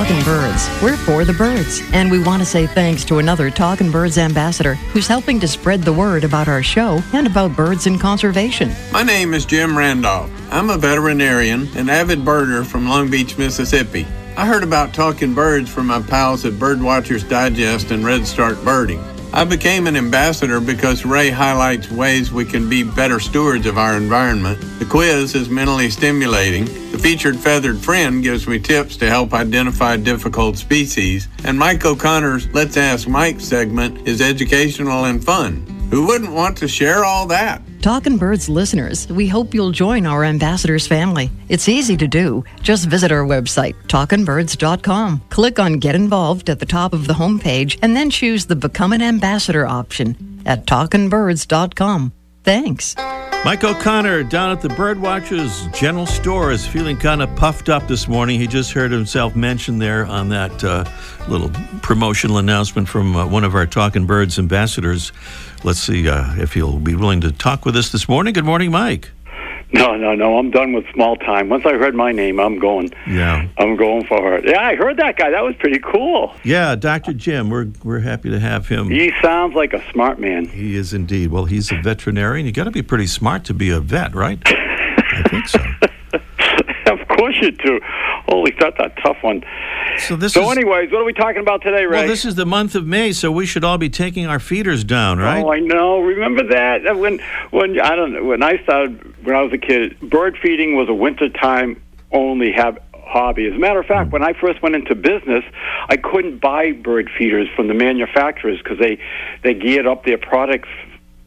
Talking 0.01 0.25
Birds, 0.25 0.67
we're 0.83 0.97
for 0.97 1.27
the 1.27 1.35
birds, 1.35 1.83
and 1.93 2.11
we 2.11 2.23
want 2.23 2.41
to 2.41 2.47
say 2.47 2.67
thanks 2.67 3.05
to 3.05 3.19
another 3.19 3.51
Talking 3.51 3.91
Birds 3.91 4.17
ambassador 4.17 4.77
who's 4.95 5.07
helping 5.07 5.39
to 5.41 5.47
spread 5.47 5.83
the 5.83 5.93
word 5.93 6.25
about 6.25 6.49
our 6.49 6.63
show 6.63 7.03
and 7.13 7.27
about 7.27 7.55
birds 7.55 7.87
in 7.87 7.99
conservation. 7.99 8.73
My 8.93 9.03
name 9.03 9.35
is 9.35 9.45
Jim 9.45 9.77
Randolph. 9.77 10.31
I'm 10.51 10.71
a 10.71 10.79
veterinarian 10.79 11.69
and 11.77 11.91
avid 11.91 12.21
birder 12.21 12.65
from 12.65 12.89
Long 12.89 13.11
Beach, 13.11 13.37
Mississippi. 13.37 14.07
I 14.39 14.47
heard 14.47 14.63
about 14.63 14.95
Talking 14.95 15.35
Birds 15.35 15.69
from 15.69 15.89
my 15.89 16.01
pals 16.01 16.47
at 16.47 16.55
Birdwatchers 16.55 17.29
Digest 17.29 17.91
and 17.91 18.03
Redstart 18.03 18.65
Birding. 18.65 19.05
I 19.33 19.45
became 19.45 19.87
an 19.87 19.97
ambassador 19.97 20.61
because 20.61 21.07
Ray 21.07 21.31
highlights 21.31 21.89
ways 21.89 22.33
we 22.33 22.45
can 22.45 22.69
be 22.69 22.83
better 22.83 23.21
stewards 23.21 23.65
of 23.65 23.79
our 23.79 23.97
environment. 23.97 24.61
The 24.81 24.85
quiz 24.85 25.37
is 25.37 25.49
mentally 25.49 25.89
stimulating. 25.89 26.65
The 26.91 26.99
featured 26.99 27.37
feathered 27.37 27.79
friend 27.79 28.25
gives 28.25 28.49
me 28.49 28.59
tips 28.59 28.97
to 28.97 29.09
help 29.09 29.33
identify 29.33 29.97
difficult 29.99 30.59
species. 30.59 31.29
And 31.45 31.57
Mike 31.57 31.85
O'Connor's 31.85 32.49
Let's 32.53 32.77
Ask 32.77 33.07
Mike 33.07 33.39
segment 33.39 34.09
is 34.09 34.21
educational 34.21 35.05
and 35.05 35.25
fun. 35.25 35.65
Who 35.93 36.09
wouldn't 36.09 36.33
want 36.33 36.57
to 36.59 36.67
share 36.67 37.05
all 37.05 37.29
that? 37.29 37.63
Talking 37.81 38.19
Birds 38.19 38.51
listeners, 38.51 39.09
we 39.09 39.27
hope 39.27 39.55
you'll 39.55 39.71
join 39.71 40.05
our 40.05 40.23
ambassadors 40.23 40.87
family. 40.87 41.31
It's 41.49 41.67
easy 41.67 41.97
to 41.97 42.07
do. 42.07 42.45
Just 42.61 42.87
visit 42.87 43.11
our 43.11 43.25
website, 43.25 43.75
talkingbirds.com. 43.87 45.23
Click 45.31 45.59
on 45.59 45.79
Get 45.79 45.95
Involved 45.95 46.51
at 46.51 46.59
the 46.59 46.67
top 46.67 46.93
of 46.93 47.07
the 47.07 47.15
homepage 47.15 47.79
and 47.81 47.97
then 47.97 48.11
choose 48.11 48.45
the 48.45 48.57
Become 48.57 48.93
an 48.93 49.01
Ambassador 49.01 49.67
option 49.67 50.43
at 50.45 50.67
talkingbirds.com. 50.67 52.13
Thanks. 52.43 52.97
Mike 53.43 53.65
O'Connor 53.65 54.25
down 54.25 54.51
at 54.51 54.61
the 54.61 54.69
Birdwatchers 54.69 55.75
General 55.75 56.05
Store 56.05 56.53
is 56.53 56.67
feeling 56.67 56.99
kind 56.99 57.23
of 57.23 57.35
puffed 57.37 57.71
up 57.71 57.89
this 57.89 58.07
morning. 58.07 58.39
He 58.39 58.47
just 58.47 58.73
heard 58.73 58.93
himself 58.93 59.35
mentioned 59.35 59.81
there 59.81 60.05
on 60.05 60.29
that 60.29 60.63
uh, 60.63 60.85
little 61.27 61.51
promotional 61.81 62.37
announcement 62.37 62.87
from 62.87 63.17
uh, 63.17 63.27
one 63.27 63.45
of 63.45 63.55
our 63.55 63.67
Talking 63.67 64.05
Birds 64.05 64.39
ambassadors. 64.39 65.13
Let's 65.65 65.81
see 65.81 66.07
uh, 66.07 66.35
if 66.37 66.53
he'll 66.53 66.79
be 66.79 66.95
willing 66.95 67.23
to 67.23 67.33
talk 67.33 67.65
with 67.65 67.77
us 67.77 67.91
this 67.91 68.09
morning. 68.09 68.35
Good 68.35 68.45
morning, 68.45 68.71
Mike. 68.71 69.11
No, 69.73 69.97
no, 69.97 70.15
no. 70.15 70.37
I'm 70.39 70.51
done 70.51 70.73
with 70.73 70.85
small 70.93 71.17
time. 71.17 71.49
Once 71.49 71.65
I 71.65 71.73
heard 71.75 71.95
my 71.95 72.13
name, 72.13 72.41
I'm 72.41 72.59
going. 72.59 72.91
Yeah. 73.07 73.49
I'm 73.59 73.77
going 73.77 74.05
for 74.07 74.35
it. 74.35 74.45
Yeah, 74.47 74.61
I 74.61 74.75
heard 74.75 74.97
that 74.97 75.17
guy. 75.17 75.31
That 75.31 75.43
was 75.45 75.55
pretty 75.57 75.79
cool. 75.79 76.35
Yeah, 76.43 76.75
Dr. 76.75 77.13
Jim. 77.13 77.51
We're 77.51 77.69
we're 77.85 78.01
happy 78.01 78.31
to 78.31 78.41
have 78.41 78.67
him. 78.69 78.91
He 78.91 79.13
sounds 79.23 79.55
like 79.55 79.73
a 79.73 79.83
smart 79.93 80.19
man. 80.19 80.47
He 80.47 80.77
is 80.77 80.93
indeed. 80.93 81.31
Well, 81.31 81.45
he's 81.45 81.71
a 81.71 81.81
veterinarian. 81.81 82.47
You 82.47 82.53
got 82.53 82.65
to 82.65 82.71
be 82.71 82.83
pretty 82.83 83.07
smart 83.07 83.45
to 83.45 83.55
be 83.55 83.71
a 83.71 83.81
vet, 83.81 84.15
right? 84.15 84.41
I 84.47 85.23
think 85.29 85.49
so. 85.49 85.61
Course 87.21 87.37
you 87.41 87.51
do. 87.51 87.81
Holy, 88.29 88.53
that's 88.59 88.79
a 88.79 88.89
tough 89.03 89.19
one. 89.23 89.43
So 89.99 90.17
this 90.17 90.33
So, 90.33 90.43
is 90.51 90.57
anyways, 90.57 90.91
what 90.91 91.01
are 91.03 91.05
we 91.05 91.13
talking 91.13 91.41
about 91.41 91.63
today, 91.63 91.85
Ray? 91.85 91.99
well, 92.01 92.07
this 92.07 92.25
is 92.25 92.35
the 92.35 92.47
month 92.47 92.75
of 92.75 92.87
May, 92.87 93.13
so 93.13 93.31
we 93.31 93.45
should 93.47 93.65
all 93.65 93.79
be 93.79 93.89
taking 93.91 94.27
our 94.27 94.39
feeders 94.41 94.85
down, 94.85 95.19
right? 95.19 95.43
Oh, 95.45 95.53
I 95.53 95.61
know. 95.61 96.01
Remember 96.01 96.43
that 96.49 96.97
when 96.99 97.21
when 97.51 97.79
I 97.81 97.95
don't 97.97 98.13
know 98.15 98.25
when 98.25 98.43
I 98.43 98.63
started 98.63 99.25
when 99.25 99.37
I 99.37 99.43
was 99.43 99.53
a 99.53 99.59
kid, 99.59 99.99
bird 100.01 100.39
feeding 100.43 100.77
was 100.77 100.89
a 100.89 100.95
wintertime 100.95 101.81
only 102.13 102.53
have 102.53 102.79
hobby. 102.95 103.47
As 103.49 103.55
a 103.55 103.59
matter 103.59 103.81
of 103.81 103.87
fact, 103.87 104.07
Hmm. 104.09 104.13
when 104.13 104.23
I 104.23 104.33
first 104.35 104.63
went 104.63 104.75
into 104.77 104.95
business, 104.95 105.45
I 105.89 105.97
couldn't 105.97 106.41
buy 106.41 106.73
bird 106.73 107.11
feeders 107.19 107.49
from 107.57 107.67
the 107.69 107.75
manufacturers 107.75 108.59
because 108.63 108.79
they 108.79 108.99
they 109.43 109.55
geared 109.55 109.87
up 109.87 110.05
their 110.05 110.19
products 110.19 110.69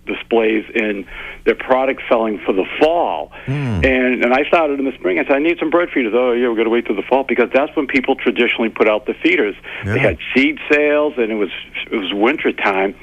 displays 0.05 0.65
in 0.73 1.07
their 1.45 1.55
product 1.55 2.01
selling 2.09 2.39
for 2.45 2.53
the 2.53 2.65
fall. 2.79 3.31
And 3.83 4.23
and 4.23 4.33
I 4.33 4.43
started 4.47 4.79
in 4.79 4.85
the 4.85 4.93
spring. 4.93 5.19
I 5.19 5.23
said 5.23 5.33
I 5.33 5.39
need 5.39 5.57
some 5.59 5.69
bird 5.69 5.89
feeders. 5.91 6.13
Oh 6.15 6.31
yeah, 6.31 6.47
we're 6.47 6.55
going 6.55 6.65
to 6.65 6.71
wait 6.71 6.85
till 6.85 6.95
the 6.95 7.03
fall 7.03 7.23
because 7.23 7.49
that's 7.53 7.75
when 7.75 7.87
people 7.87 8.15
traditionally 8.15 8.69
put 8.69 8.87
out 8.87 9.05
the 9.05 9.13
feeders. 9.13 9.55
Yeah. 9.85 9.93
They 9.93 9.99
had 9.99 10.17
seed 10.35 10.59
sales 10.71 11.13
and 11.17 11.31
it 11.31 11.35
was 11.35 11.51
it 11.91 11.95
was 11.95 12.13
winter 12.13 12.51
time. 12.51 12.95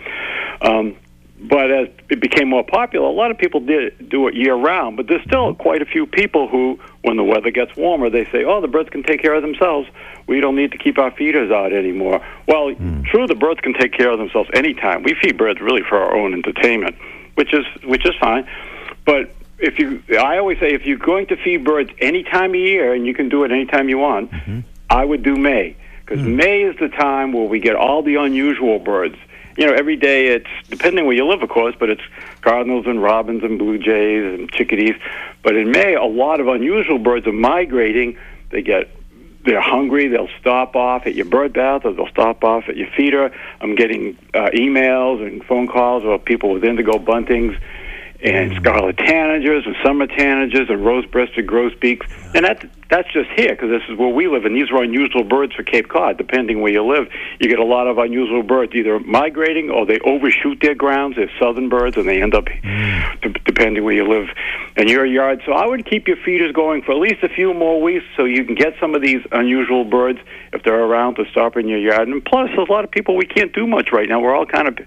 Um, 0.63 0.97
but 1.43 1.71
as 1.71 1.89
it 2.11 2.21
became 2.21 2.49
more 2.49 2.63
popular, 2.63 3.07
a 3.07 3.13
lot 3.13 3.31
of 3.31 3.39
people 3.39 3.61
did 3.61 4.11
do 4.11 4.29
it 4.29 4.35
year 4.35 4.55
round. 4.55 4.99
But 4.99 5.07
there's 5.07 5.23
still 5.23 5.55
quite 5.55 5.81
a 5.81 5.87
few 5.87 6.07
people 6.07 6.49
who, 6.49 6.79
when 7.03 7.17
the 7.17 7.25
weather 7.25 7.51
gets 7.51 7.75
warmer, 7.77 8.11
they 8.11 8.27
say, 8.27 8.45
"Oh, 8.45 8.61
the 8.61 8.69
birds 8.69 8.91
can 8.91 9.03
take 9.03 9.23
care 9.23 9.35
of 9.35 9.41
themselves. 9.41 9.89
We 10.27 10.41
don't 10.41 10.55
need 10.55 10.73
to 10.73 10.79
keep 10.79 10.99
our 10.99 11.11
feeders 11.11 11.51
out 11.51 11.73
anymore." 11.73 12.25
Well, 12.47 12.75
hmm. 12.75 13.03
true, 13.05 13.27
the 13.27 13.35
birds 13.35 13.61
can 13.61 13.73
take 13.73 13.93
care 13.93 14.11
of 14.11 14.19
themselves 14.19 14.51
anytime. 14.53 15.03
We 15.03 15.15
feed 15.15 15.39
birds 15.39 15.61
really 15.61 15.83
for 15.83 15.97
our 15.97 16.15
own 16.15 16.35
entertainment, 16.35 16.97
which 17.37 17.55
is 17.55 17.65
which 17.85 18.05
is 18.05 18.15
fine. 18.21 18.47
But 19.07 19.31
if 19.59 19.79
you, 19.79 20.03
I 20.19 20.37
always 20.37 20.59
say, 20.59 20.75
if 20.75 20.85
you're 20.85 20.99
going 20.99 21.27
to 21.29 21.37
feed 21.37 21.65
birds 21.65 21.91
any 22.01 22.23
time 22.23 22.51
of 22.51 22.57
year, 22.57 22.93
and 22.93 23.07
you 23.07 23.15
can 23.15 23.31
do 23.31 23.45
it 23.45 23.51
any 23.51 23.65
time 23.65 23.89
you 23.89 23.99
want, 23.99 24.31
mm-hmm. 24.31 24.61
I 24.91 25.07
would 25.07 25.23
do 25.23 25.37
May 25.37 25.75
because 26.05 26.23
hmm. 26.23 26.37
May 26.37 26.65
is 26.65 26.77
the 26.79 26.89
time 26.89 27.33
where 27.33 27.47
we 27.47 27.61
get 27.61 27.77
all 27.77 28.03
the 28.03 28.17
unusual 28.17 28.79
birds. 28.79 29.17
You 29.57 29.67
know, 29.67 29.73
every 29.73 29.97
day 29.97 30.29
it's 30.29 30.49
depending 30.69 31.07
where 31.07 31.17
you 31.17 31.27
live, 31.27 31.43
of 31.43 31.49
course, 31.49 31.75
but 31.79 31.91
it's 31.91 32.03
cardinals 32.41 32.87
and 32.87 33.03
robins 33.03 33.43
and 33.43 33.59
blue 33.59 33.79
jays 33.79 34.39
and 34.39 34.51
chickadees. 34.51 34.95
But 35.43 35.57
in 35.57 35.71
May, 35.71 35.95
a 35.95 36.05
lot 36.05 36.41
of 36.41 36.49
unusual 36.49 36.99
birds 36.99 37.27
are 37.27 37.33
migrating. 37.33 38.17
They 38.51 38.63
get 38.63 38.91
they're 39.45 39.61
hungry. 39.61 40.09
They'll 40.09 40.29
stop 40.39 40.77
off 40.77 41.07
at 41.07 41.15
your 41.15 41.25
bird 41.25 41.53
bath, 41.55 41.85
or 41.85 41.93
they'll 41.93 42.09
stop 42.09 42.45
off 42.45 42.65
at 42.69 42.77
your 42.77 42.89
feeder. 42.97 43.35
I'm 43.61 43.75
getting 43.75 44.19
uh, 44.35 44.51
emails 44.53 45.27
and 45.27 45.43
phone 45.45 45.67
calls 45.67 46.05
of 46.05 46.25
people 46.25 46.53
with 46.53 46.65
indigo 46.65 46.99
buntings, 46.99 47.59
and 48.23 48.55
scarlet 48.57 48.97
tanagers 48.97 49.67
and 49.67 49.75
summer 49.83 50.07
tanagers 50.07 50.71
and 50.71 50.85
rose-breasted 50.85 51.47
grosbeaks, 51.47 52.07
and 52.35 52.45
that 52.45 52.69
that's 52.91 53.11
just 53.13 53.31
here 53.31 53.51
because 53.51 53.71
this 53.71 53.83
is 53.89 53.97
where 53.97 54.09
we 54.09 54.27
live, 54.27 54.45
and 54.45 54.55
these 54.55 54.71
are 54.71 54.83
unusual 54.83 55.23
birds 55.23 55.55
for 55.55 55.63
Cape 55.63 55.89
Cod. 55.89 56.19
Depending 56.19 56.61
where 56.61 56.73
you 56.73 56.85
live, 56.85 57.09
you 57.39 57.49
get 57.49 57.61
a 57.61 57.65
lot 57.65 57.87
of 57.87 57.99
unusual 57.99 58.43
birds 58.43 58.75
either 58.75 58.99
migrating 58.99 59.71
or 59.71 59.87
they 59.87 60.01
overshoot 60.01 60.59
their 60.61 60.75
grounds. 60.75 61.17
They're 61.17 61.31
southern 61.39 61.69
birds, 61.69 61.97
and 61.97 62.09
they 62.09 62.21
end 62.21 62.35
up 62.35 62.47
mm. 62.47 63.21
d- 63.23 63.41
depending 63.45 63.85
where 63.85 63.95
you 63.95 64.09
live 64.09 64.29
in 64.77 64.89
your 64.89 65.07
yard. 65.07 65.43
So 65.47 65.53
I 65.53 65.67
would 65.67 65.87
keep 65.87 66.09
your 66.09 66.17
feeders 66.17 66.53
going 66.53 66.83
for 66.83 66.93
at 66.93 66.99
least 66.99 67.23
a 67.23 67.29
few 67.29 67.55
more 67.55 67.81
weeks 67.81 68.05
so 68.17 68.25
you 68.25 68.45
can 68.45 68.55
get 68.55 68.75
some 68.81 68.95
of 68.95 69.03
these 69.03 69.25
unusual 69.31 69.85
birds 69.85 70.19
if 70.53 70.65
they're 70.65 70.83
around 70.83 71.15
to 71.15 71.25
stop 71.31 71.57
in 71.57 71.69
your 71.69 71.79
yard. 71.79 72.09
And 72.09 72.25
plus, 72.25 72.51
there's 72.55 72.69
a 72.69 72.73
lot 72.73 72.85
of 72.85 72.91
people 72.91 73.17
we 73.17 73.27
can't 73.27 73.53
do 73.53 73.67
much 73.67 73.93
right 73.93 74.09
now. 74.09 74.21
We're 74.21 74.35
all 74.35 74.47
kind 74.47 74.67
of 74.67 74.79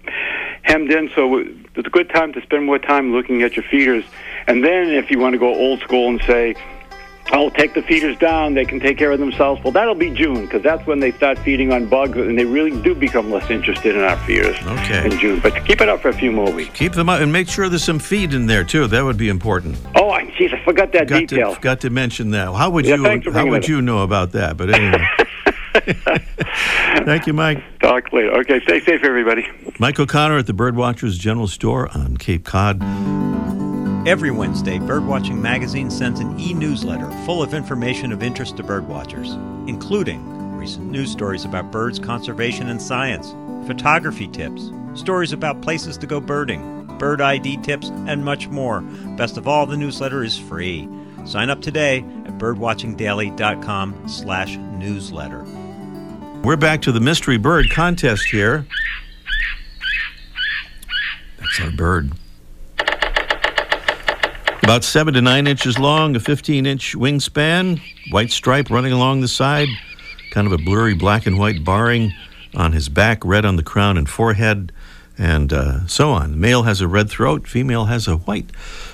hemmed 0.64 0.92
in, 0.92 1.10
so 1.16 1.46
it's 1.76 1.88
a 1.88 1.90
good 1.90 2.10
time 2.10 2.34
to 2.34 2.42
spend 2.42 2.66
more 2.66 2.80
time 2.80 3.12
looking 3.12 3.42
at 3.42 3.56
your 3.56 3.64
feeders. 3.64 4.04
And 4.48 4.64
then 4.64 4.90
if 4.90 5.10
you 5.10 5.20
want 5.20 5.34
to 5.34 5.40
go 5.40 5.54
old 5.54 5.80
school 5.82 6.10
and 6.10 6.22
say, 6.24 6.56
I'll 7.28 7.50
take 7.50 7.74
the 7.74 7.82
feeders 7.82 8.18
down. 8.18 8.54
They 8.54 8.66
can 8.66 8.80
take 8.82 8.98
care 8.98 9.12
of 9.12 9.18
themselves. 9.20 9.64
Well, 9.64 9.72
that'll 9.72 9.96
be 9.96 10.10
June 10.12 10.42
because 10.42 10.62
that's 10.62 10.86
when 10.86 11.00
they 11.00 11.14
start 11.14 11.40
feeding 11.40 11.72
on 11.72 11.88
bugs, 11.88 12.18
and 12.18 12.38
they 12.38 12.44
really 12.44 12.80
do 12.82 12.94
become 12.94 13.32
less 13.32 13.50
interested 13.50 13.96
in 13.96 14.02
our 14.04 14.18
feeders. 14.26 14.58
Okay. 14.62 15.06
In 15.06 15.18
June, 15.18 15.40
but 15.40 15.56
keep 15.66 15.80
it 15.80 15.88
up 15.88 16.02
for 16.02 16.10
a 16.10 16.14
few 16.14 16.34
more 16.34 16.52
weeks. 16.52 16.78
Keep 16.78 16.92
them 16.94 17.08
up 17.08 17.22
and 17.22 17.32
make 17.32 17.48
sure 17.48 17.70
there's 17.70 17.84
some 17.84 17.98
feed 17.98 18.34
in 18.34 18.46
there 18.46 18.66
too. 18.66 18.88
That 18.88 19.04
would 19.06 19.18
be 19.18 19.30
important. 19.30 19.78
Oh, 19.96 20.10
I- 20.10 20.26
jeez, 20.26 20.54
I 20.54 20.64
forgot 20.66 20.92
that 20.92 21.08
Got 21.08 21.20
detail. 21.22 21.56
to, 21.56 21.62
got 21.62 21.80
to 21.82 21.90
mention 21.90 22.32
that. 22.32 22.54
How 22.54 22.70
would 22.70 22.86
Yeah, 22.86 22.96
you 22.98 23.32
how 23.32 23.48
would 23.48 23.68
you 23.70 23.82
know 23.82 24.04
about 24.04 24.34
that? 24.34 24.58
But 24.58 24.72
anyway. 24.76 25.08
Thank 27.06 27.26
you, 27.26 27.34
Mike. 27.34 27.64
Talk 27.80 28.03
later. 28.14 28.32
Okay, 28.40 28.62
stay 28.62 28.80
safe, 28.80 29.04
everybody. 29.04 29.48
Mike 29.80 30.00
O'Connor 30.00 30.38
at 30.38 30.48
the 30.48 30.54
Birdwatchers 30.54 31.20
General 31.20 31.48
Store 31.48 31.90
on 31.98 32.18
Cape 32.18 32.46
Cod. 32.46 32.82
Every 34.08 34.32
Wednesday, 34.32 34.80
Birdwatching 34.80 35.40
Magazine 35.40 35.90
sends 35.90 36.20
an 36.20 36.40
e 36.40 36.54
newsletter 36.54 37.10
full 37.26 37.42
of 37.42 37.54
information 37.54 38.12
of 38.12 38.22
interest 38.22 38.58
to 38.58 38.64
birdwatchers, 38.64 39.34
including 39.68 40.58
recent 40.58 40.92
news 40.92 41.12
stories 41.12 41.46
about 41.46 41.72
birds, 41.72 42.00
conservation, 42.00 42.70
and 42.70 42.82
science, 42.82 43.34
photography 43.66 44.28
tips, 44.28 44.72
stories 44.94 45.32
about 45.32 45.62
places 45.62 45.98
to 45.98 46.08
go 46.08 46.20
birding, 46.20 46.86
bird 46.98 47.22
ID 47.22 47.58
tips, 47.58 47.90
and 48.08 48.24
much 48.24 48.50
more. 48.50 48.82
Best 49.18 49.38
of 49.38 49.48
all, 49.48 49.66
the 49.66 49.78
newsletter 49.78 50.24
is 50.24 50.38
free. 50.38 50.88
Sign 51.26 51.50
up 51.50 51.62
today 51.62 52.00
at 52.26 52.38
birdwatchingdaily.com 52.38 54.10
slash 54.10 54.58
newsletter. 54.58 55.46
We're 56.44 56.58
back 56.58 56.82
to 56.82 56.92
the 56.92 57.00
mystery 57.00 57.38
bird 57.38 57.72
contest 57.72 58.26
here. 58.26 58.66
That's 61.40 61.62
our 61.62 61.72
bird. 61.72 62.12
About 64.62 64.84
seven 64.84 65.14
to 65.14 65.22
nine 65.22 65.48
inches 65.48 65.80
long, 65.80 66.18
a 66.18 66.20
15 66.20 66.66
inch 66.66 66.98
wingspan, 66.98 67.80
white 68.12 68.30
stripe 68.30 68.70
running 68.70 68.92
along 68.92 69.22
the 69.22 69.30
side, 69.30 69.70
kind 70.34 70.46
of 70.46 70.52
a 70.52 70.58
blurry 70.58 70.94
black 70.94 71.26
and 71.26 71.40
white 71.40 71.64
barring 71.64 72.12
on 72.54 72.74
his 72.74 72.90
back, 72.90 73.24
red 73.24 73.46
on 73.46 73.56
the 73.56 73.64
crown 73.64 73.98
and 73.98 74.10
forehead, 74.10 74.74
and 75.18 75.54
uh, 75.54 75.88
so 75.88 76.10
on. 76.10 76.38
Male 76.38 76.64
has 76.64 76.82
a 76.82 76.90
red 76.90 77.10
throat, 77.10 77.48
female 77.48 77.86
has 77.86 78.06
a 78.06 78.18
white 78.18 78.52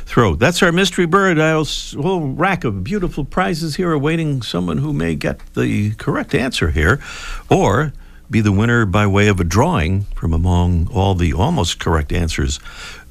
throat. 0.09 0.39
That's 0.39 0.63
our 0.63 0.71
mystery 0.71 1.05
bird. 1.05 1.37
A 1.37 1.63
whole 2.01 2.31
rack 2.31 2.63
of 2.63 2.83
beautiful 2.83 3.23
prizes 3.23 3.75
here 3.75 3.93
awaiting 3.93 4.41
someone 4.41 4.79
who 4.79 4.91
may 4.91 5.13
get 5.13 5.39
the 5.53 5.91
correct 5.91 6.33
answer 6.33 6.71
here, 6.71 6.99
or 7.47 7.93
be 8.29 8.41
the 8.41 8.51
winner 8.51 8.85
by 8.85 9.05
way 9.05 9.27
of 9.27 9.39
a 9.39 9.43
drawing 9.43 10.01
from 10.15 10.33
among 10.33 10.89
all 10.91 11.13
the 11.13 11.31
almost 11.31 11.79
correct 11.79 12.11
answers 12.11 12.59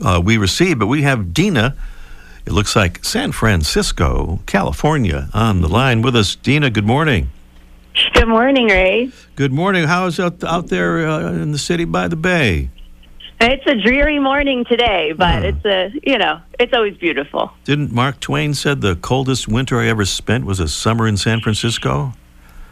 uh, 0.04 0.20
we 0.22 0.36
received. 0.36 0.80
But 0.80 0.88
we 0.88 1.02
have 1.02 1.32
Dina. 1.32 1.76
It 2.44 2.52
looks 2.52 2.74
like 2.74 3.04
San 3.04 3.30
Francisco, 3.30 4.40
California, 4.46 5.28
on 5.32 5.60
the 5.60 5.68
line 5.68 6.02
with 6.02 6.16
us. 6.16 6.34
Dina, 6.34 6.68
good 6.68 6.86
morning. 6.86 7.30
Good 8.14 8.28
morning, 8.28 8.66
Ray. 8.66 9.12
Good 9.36 9.52
morning. 9.52 9.84
How 9.84 10.06
is 10.06 10.18
it 10.18 10.24
out, 10.24 10.44
out 10.44 10.66
there 10.68 11.06
uh, 11.06 11.32
in 11.32 11.52
the 11.52 11.58
city 11.58 11.84
by 11.84 12.08
the 12.08 12.16
bay? 12.16 12.70
It's 13.40 13.66
a 13.66 13.76
dreary 13.76 14.18
morning 14.18 14.64
today, 14.64 15.12
but 15.12 15.44
it's 15.44 15.64
a 15.64 15.92
you 16.02 16.18
know 16.18 16.40
it's 16.58 16.72
always 16.72 16.96
beautiful. 16.96 17.52
Didn't 17.64 17.92
Mark 17.92 18.18
Twain 18.18 18.52
said 18.52 18.80
the 18.80 18.96
coldest 18.96 19.46
winter 19.46 19.78
I 19.78 19.86
ever 19.86 20.04
spent 20.04 20.44
was 20.44 20.58
a 20.58 20.66
summer 20.66 21.06
in 21.06 21.16
San 21.16 21.40
Francisco? 21.40 22.14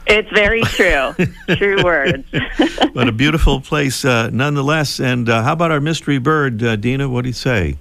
It's 0.08 0.30
very 0.30 0.62
true, 0.62 1.14
true 1.56 1.82
words. 1.82 2.24
But 2.94 3.08
a 3.08 3.12
beautiful 3.12 3.60
place 3.60 4.06
uh, 4.06 4.30
nonetheless. 4.30 5.00
And 5.00 5.28
uh, 5.28 5.42
how 5.42 5.52
about 5.52 5.70
our 5.70 5.80
mystery 5.80 6.16
bird, 6.16 6.62
uh, 6.62 6.76
Dina? 6.76 7.10
What 7.10 7.22
do 7.22 7.28
you 7.28 7.34
say? 7.34 7.76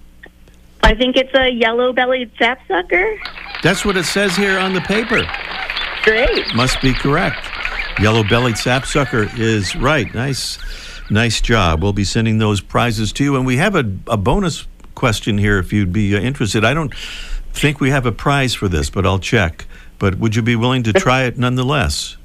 I 0.83 0.93
think 0.93 1.15
it's 1.15 1.33
a 1.33 1.49
yellow-bellied 1.49 2.31
sapsucker. 2.37 3.17
That's 3.63 3.85
what 3.85 3.95
it 3.95 4.03
says 4.03 4.35
here 4.35 4.59
on 4.59 4.73
the 4.73 4.81
paper. 4.81 5.21
Great. 6.03 6.53
Must 6.53 6.81
be 6.81 6.93
correct. 6.93 7.47
Yellow-bellied 8.01 8.57
sapsucker 8.57 9.29
is 9.37 9.73
right. 9.77 10.13
Nice, 10.13 10.57
nice 11.09 11.41
job. 11.41 11.81
We'll 11.81 11.93
be 11.93 12.03
sending 12.03 12.37
those 12.37 12.61
prizes 12.61 13.11
to 13.13 13.23
you, 13.23 13.35
and 13.35 13.45
we 13.45 13.57
have 13.57 13.75
a, 13.75 13.85
a 14.07 14.17
bonus 14.17 14.67
question 14.95 15.37
here 15.37 15.59
if 15.59 15.73
you'd 15.73 15.93
be 15.93 16.15
uh, 16.15 16.19
interested. 16.19 16.63
I 16.63 16.73
don't 16.73 16.93
think 17.53 17.79
we 17.79 17.89
have 17.89 18.05
a 18.05 18.11
prize 18.11 18.53
for 18.53 18.67
this, 18.67 18.89
but 18.89 19.05
I'll 19.05 19.19
check. 19.19 19.65
But 19.99 20.17
would 20.19 20.35
you 20.35 20.41
be 20.41 20.55
willing 20.55 20.83
to 20.83 20.93
try 20.93 21.23
it 21.23 21.37
nonetheless? 21.37 22.17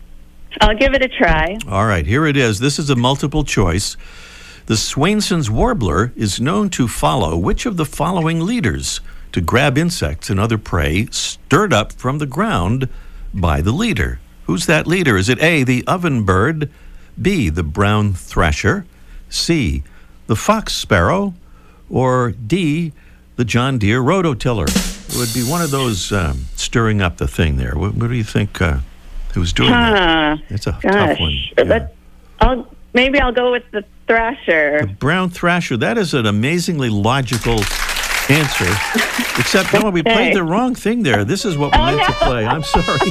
I'll 0.61 0.77
give 0.77 0.95
it 0.95 1.03
a 1.03 1.09
try. 1.09 1.59
All 1.69 1.87
right, 1.87 2.07
here 2.07 2.27
it 2.27 2.37
is. 2.37 2.59
This 2.59 2.79
is 2.79 2.91
a 2.91 2.97
multiple 2.97 3.45
choice. 3.45 3.97
The 4.67 4.77
Swainson's 4.77 5.51
warbler 5.51 6.13
is 6.17 6.41
known 6.41 6.71
to 6.71 6.89
follow 6.89 7.37
which 7.37 7.67
of 7.67 7.77
the 7.77 7.85
following 7.85 8.41
leaders 8.41 9.01
to 9.33 9.41
grab 9.41 9.79
insects 9.79 10.31
and 10.31 10.41
other 10.41 10.59
prey 10.59 11.07
stirred 11.11 11.73
up 11.73 11.93
from 11.93 12.19
the 12.19 12.27
ground 12.27 12.89
by 13.33 13.61
the 13.61 13.73
leader? 13.73 14.19
Who's 14.45 14.67
that 14.67 14.87
leader? 14.87 15.17
Is 15.17 15.29
it 15.29 15.41
A, 15.43 15.63
the 15.63 15.87
oven 15.87 16.25
bird, 16.25 16.71
B, 17.21 17.49
the 17.49 17.63
brown 17.63 18.15
thrasher, 18.15 18.85
C, 19.29 19.83
the 20.27 20.37
fox 20.37 20.75
sparrow, 20.75 21.35
or 21.89 22.33
D, 22.33 22.93
the 23.37 23.45
John 23.45 23.79
Deere 23.79 24.03
rototiller? 24.03 24.69
It 25.09 25.17
would 25.17 25.35
be 25.35 25.49
one 25.49 25.63
of 25.63 25.71
those 25.71 26.13
um, 26.13 26.45
stirring 26.57 27.01
up 27.01 27.17
the 27.17 27.27
thing 27.29 27.57
there. 27.57 27.75
What, 27.75 27.95
what 27.95 28.09
do 28.09 28.15
you 28.15 28.25
think? 28.25 28.61
Uh, 28.61 28.79
who's 29.35 29.53
doing 29.53 29.71
that? 29.71 30.41
It's 30.49 30.67
a 30.67 30.79
Gosh. 30.81 30.83
tough 30.83 31.21
one. 31.21 31.37
Yeah. 31.59 31.89
I'll 32.41 32.75
maybe 32.95 33.19
I'll 33.21 33.33
go 33.33 33.53
with 33.53 33.65
the 33.71 33.85
thrasher. 34.07 34.83
The 34.83 34.87
Brown 34.87 35.31
Thrasher. 35.31 35.77
That 35.77 35.99
is 35.99 36.15
an 36.15 36.27
amazingly 36.27 36.91
logical 36.91 37.61
answer. 38.29 38.67
Except, 39.39 39.73
no, 39.73 39.91
we 39.91 40.03
played 40.03 40.35
the 40.35 40.43
wrong 40.43 40.75
thing 40.75 41.03
there. 41.03 41.25
This 41.25 41.45
is 41.45 41.57
what 41.57 41.73
we 41.73 41.79
meant 41.79 42.07
to 42.07 42.13
play. 42.13 42.47
I'm 42.47 42.63
sorry. 42.63 43.11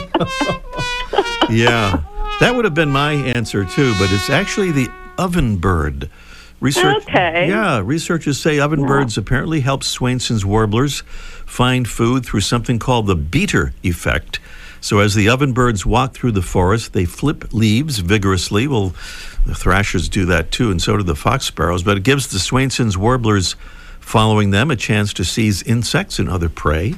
yeah, 1.55 2.03
that 2.39 2.53
would 2.55 2.65
have 2.65 2.73
been 2.73 2.89
my 2.91 3.13
answer 3.13 3.65
too, 3.65 3.93
but 3.99 4.11
it's 4.11 4.29
actually 4.29 4.71
the 4.71 4.89
oven 5.17 5.57
bird. 5.57 6.09
Research, 6.59 7.03
Okay. 7.07 7.47
Yeah, 7.47 7.81
researchers 7.83 8.37
say 8.37 8.59
oven 8.59 8.85
birds 8.85 9.17
apparently 9.17 9.61
help 9.61 9.83
Swainson's 9.83 10.45
warblers 10.45 11.01
find 11.45 11.87
food 11.87 12.25
through 12.25 12.41
something 12.41 12.79
called 12.79 13.07
the 13.07 13.15
beater 13.15 13.71
effect. 13.81 14.39
So 14.81 14.99
as 14.99 15.13
the 15.13 15.29
oven 15.29 15.53
birds 15.53 15.85
walk 15.85 16.13
through 16.13 16.31
the 16.33 16.41
forest, 16.41 16.93
they 16.93 17.05
flip 17.05 17.53
leaves 17.53 17.99
vigorously. 17.99 18.67
Well, 18.67 18.89
the 19.45 19.55
thrashers 19.55 20.09
do 20.09 20.25
that 20.25 20.51
too, 20.51 20.69
and 20.71 20.81
so 20.81 20.97
do 20.97 21.03
the 21.03 21.15
fox 21.15 21.45
sparrows. 21.45 21.83
But 21.83 21.97
it 21.97 22.03
gives 22.03 22.27
the 22.27 22.39
Swainson's 22.39 22.97
warblers 22.97 23.55
following 23.99 24.51
them 24.51 24.69
a 24.71 24.75
chance 24.75 25.13
to 25.13 25.23
seize 25.25 25.63
insects 25.63 26.19
and 26.19 26.29
other 26.29 26.49
prey 26.49 26.95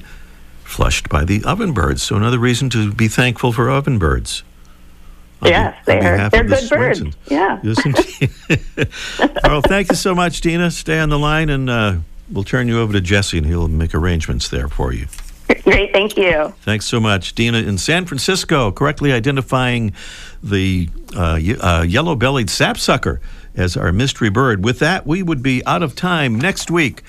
flushed 0.64 1.10
by 1.10 1.26
the 1.26 1.44
oven 1.44 1.74
birds. 1.74 2.02
So 2.02 2.16
another 2.16 2.40
reason 2.40 2.70
to 2.72 2.94
be 2.94 3.08
thankful 3.08 3.52
for 3.52 3.70
oven 3.70 4.00
birds. 4.00 4.42
On 4.42 4.51
Yes, 5.44 5.86
be- 5.86 5.94
on 5.94 6.00
they're 6.00 6.30
they're 6.30 6.44
good 6.44 6.70
birds. 6.70 7.02
Yeah. 7.28 7.60
Yes, 7.64 7.78
well, 9.44 9.62
thank 9.62 9.90
you 9.90 9.96
so 9.96 10.14
much, 10.14 10.42
Dina. 10.42 10.72
Stay 10.72 11.00
on 11.00 11.10
the 11.10 11.20
line, 11.20 11.50
and 11.50 11.70
uh, 11.70 11.96
we'll 12.32 12.44
turn 12.44 12.68
you 12.68 12.80
over 12.80 12.94
to 12.94 13.02
Jesse, 13.02 13.38
and 13.38 13.48
he'll 13.48 13.68
make 13.68 13.96
arrangements 13.96 14.50
there 14.50 14.68
for 14.68 14.94
you. 14.94 15.08
Great, 15.64 15.92
thank 15.92 16.16
you. 16.18 16.54
Thanks 16.62 16.86
so 16.86 17.00
much, 17.00 17.36
Dina. 17.36 17.58
In 17.58 17.78
San 17.78 18.06
Francisco, 18.06 18.72
correctly 18.72 19.12
identifying 19.12 19.94
the 20.42 20.90
uh, 21.16 21.40
uh, 21.62 21.86
yellow-bellied 21.88 22.50
sapsucker 22.50 23.20
as 23.56 23.76
our 23.76 23.92
mystery 23.92 24.30
bird. 24.30 24.64
With 24.64 24.80
that, 24.80 25.06
we 25.06 25.22
would 25.22 25.44
be 25.44 25.64
out 25.66 25.84
of 25.84 25.96
time 25.96 26.40
next 26.40 26.72
week. 26.72 27.04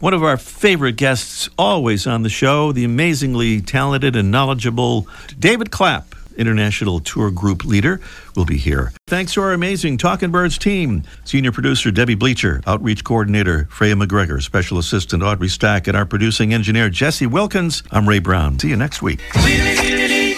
One 0.00 0.14
of 0.14 0.22
our 0.24 0.36
favorite 0.36 0.96
guests, 0.96 1.48
always 1.58 2.06
on 2.06 2.22
the 2.22 2.28
show, 2.30 2.72
the 2.72 2.84
amazingly 2.84 3.60
talented 3.60 4.16
and 4.16 4.30
knowledgeable 4.30 5.06
David 5.38 5.70
Clapp, 5.70 6.09
International 6.36 7.00
Tour 7.00 7.30
Group 7.30 7.64
leader, 7.64 8.00
will 8.36 8.44
be 8.44 8.56
here. 8.56 8.92
Thanks 9.06 9.34
to 9.34 9.42
our 9.42 9.52
amazing 9.52 9.98
Talking 9.98 10.30
Birds 10.30 10.58
team, 10.58 11.02
senior 11.24 11.52
producer 11.52 11.90
Debbie 11.90 12.14
Bleacher, 12.14 12.60
outreach 12.66 13.04
coordinator 13.04 13.66
Freya 13.70 13.94
McGregor, 13.94 14.42
special 14.42 14.78
assistant 14.78 15.22
Audrey 15.22 15.48
Stack, 15.48 15.86
and 15.86 15.96
our 15.96 16.06
producing 16.06 16.54
engineer 16.54 16.88
Jesse 16.90 17.26
Wilkins. 17.26 17.82
I'm 17.90 18.08
Ray 18.08 18.18
Brown. 18.20 18.58
See 18.58 18.68
you 18.68 18.76
next 18.76 19.02
week. 19.02 19.20
The 19.32 20.36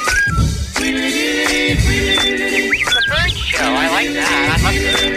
bird 3.09 3.31
show. 3.33 3.65
I 3.65 3.89
like 3.91 4.13
that. 4.15 4.59
I 4.59 4.63
must 4.63 5.13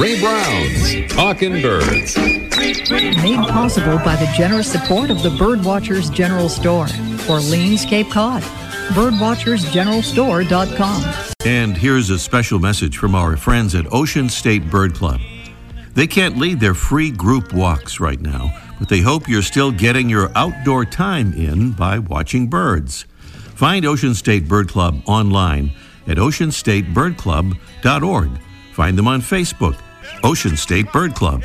Ray 0.00 0.20
Brown's 0.20 1.12
Talking 1.12 1.60
Birds. 1.62 2.16
Made 2.16 3.48
possible 3.48 3.98
by 3.98 4.16
the 4.16 4.30
generous 4.36 4.70
support 4.70 5.10
of 5.10 5.22
the 5.22 5.30
Birdwatchers 5.30 6.12
General 6.12 6.48
Store, 6.48 6.86
Orleans, 7.28 7.84
Cape 7.84 8.10
Cod. 8.10 8.42
Birdwatchersgeneralstore.com. 8.94 11.04
And 11.44 11.76
here's 11.76 12.10
a 12.10 12.18
special 12.18 12.58
message 12.58 12.98
from 12.98 13.14
our 13.14 13.36
friends 13.36 13.74
at 13.74 13.90
Ocean 13.92 14.28
State 14.28 14.68
Bird 14.70 14.94
Club. 14.94 15.20
They 15.94 16.06
can't 16.06 16.38
lead 16.38 16.60
their 16.60 16.74
free 16.74 17.10
group 17.10 17.52
walks 17.52 18.00
right 18.00 18.20
now, 18.20 18.56
but 18.78 18.88
they 18.88 19.00
hope 19.00 19.28
you're 19.28 19.42
still 19.42 19.70
getting 19.70 20.08
your 20.08 20.30
outdoor 20.36 20.84
time 20.84 21.32
in 21.34 21.72
by 21.72 21.98
watching 21.98 22.48
birds. 22.48 23.04
Find 23.54 23.84
Ocean 23.84 24.14
State 24.14 24.48
Bird 24.48 24.68
Club 24.68 25.02
online 25.06 25.72
at 26.06 26.16
oceanstatebirdclub.org. 26.16 28.30
Find 28.72 28.98
them 28.98 29.08
on 29.08 29.20
Facebook, 29.20 29.78
Ocean 30.24 30.56
State 30.56 30.90
Bird 30.92 31.14
Club. 31.14 31.44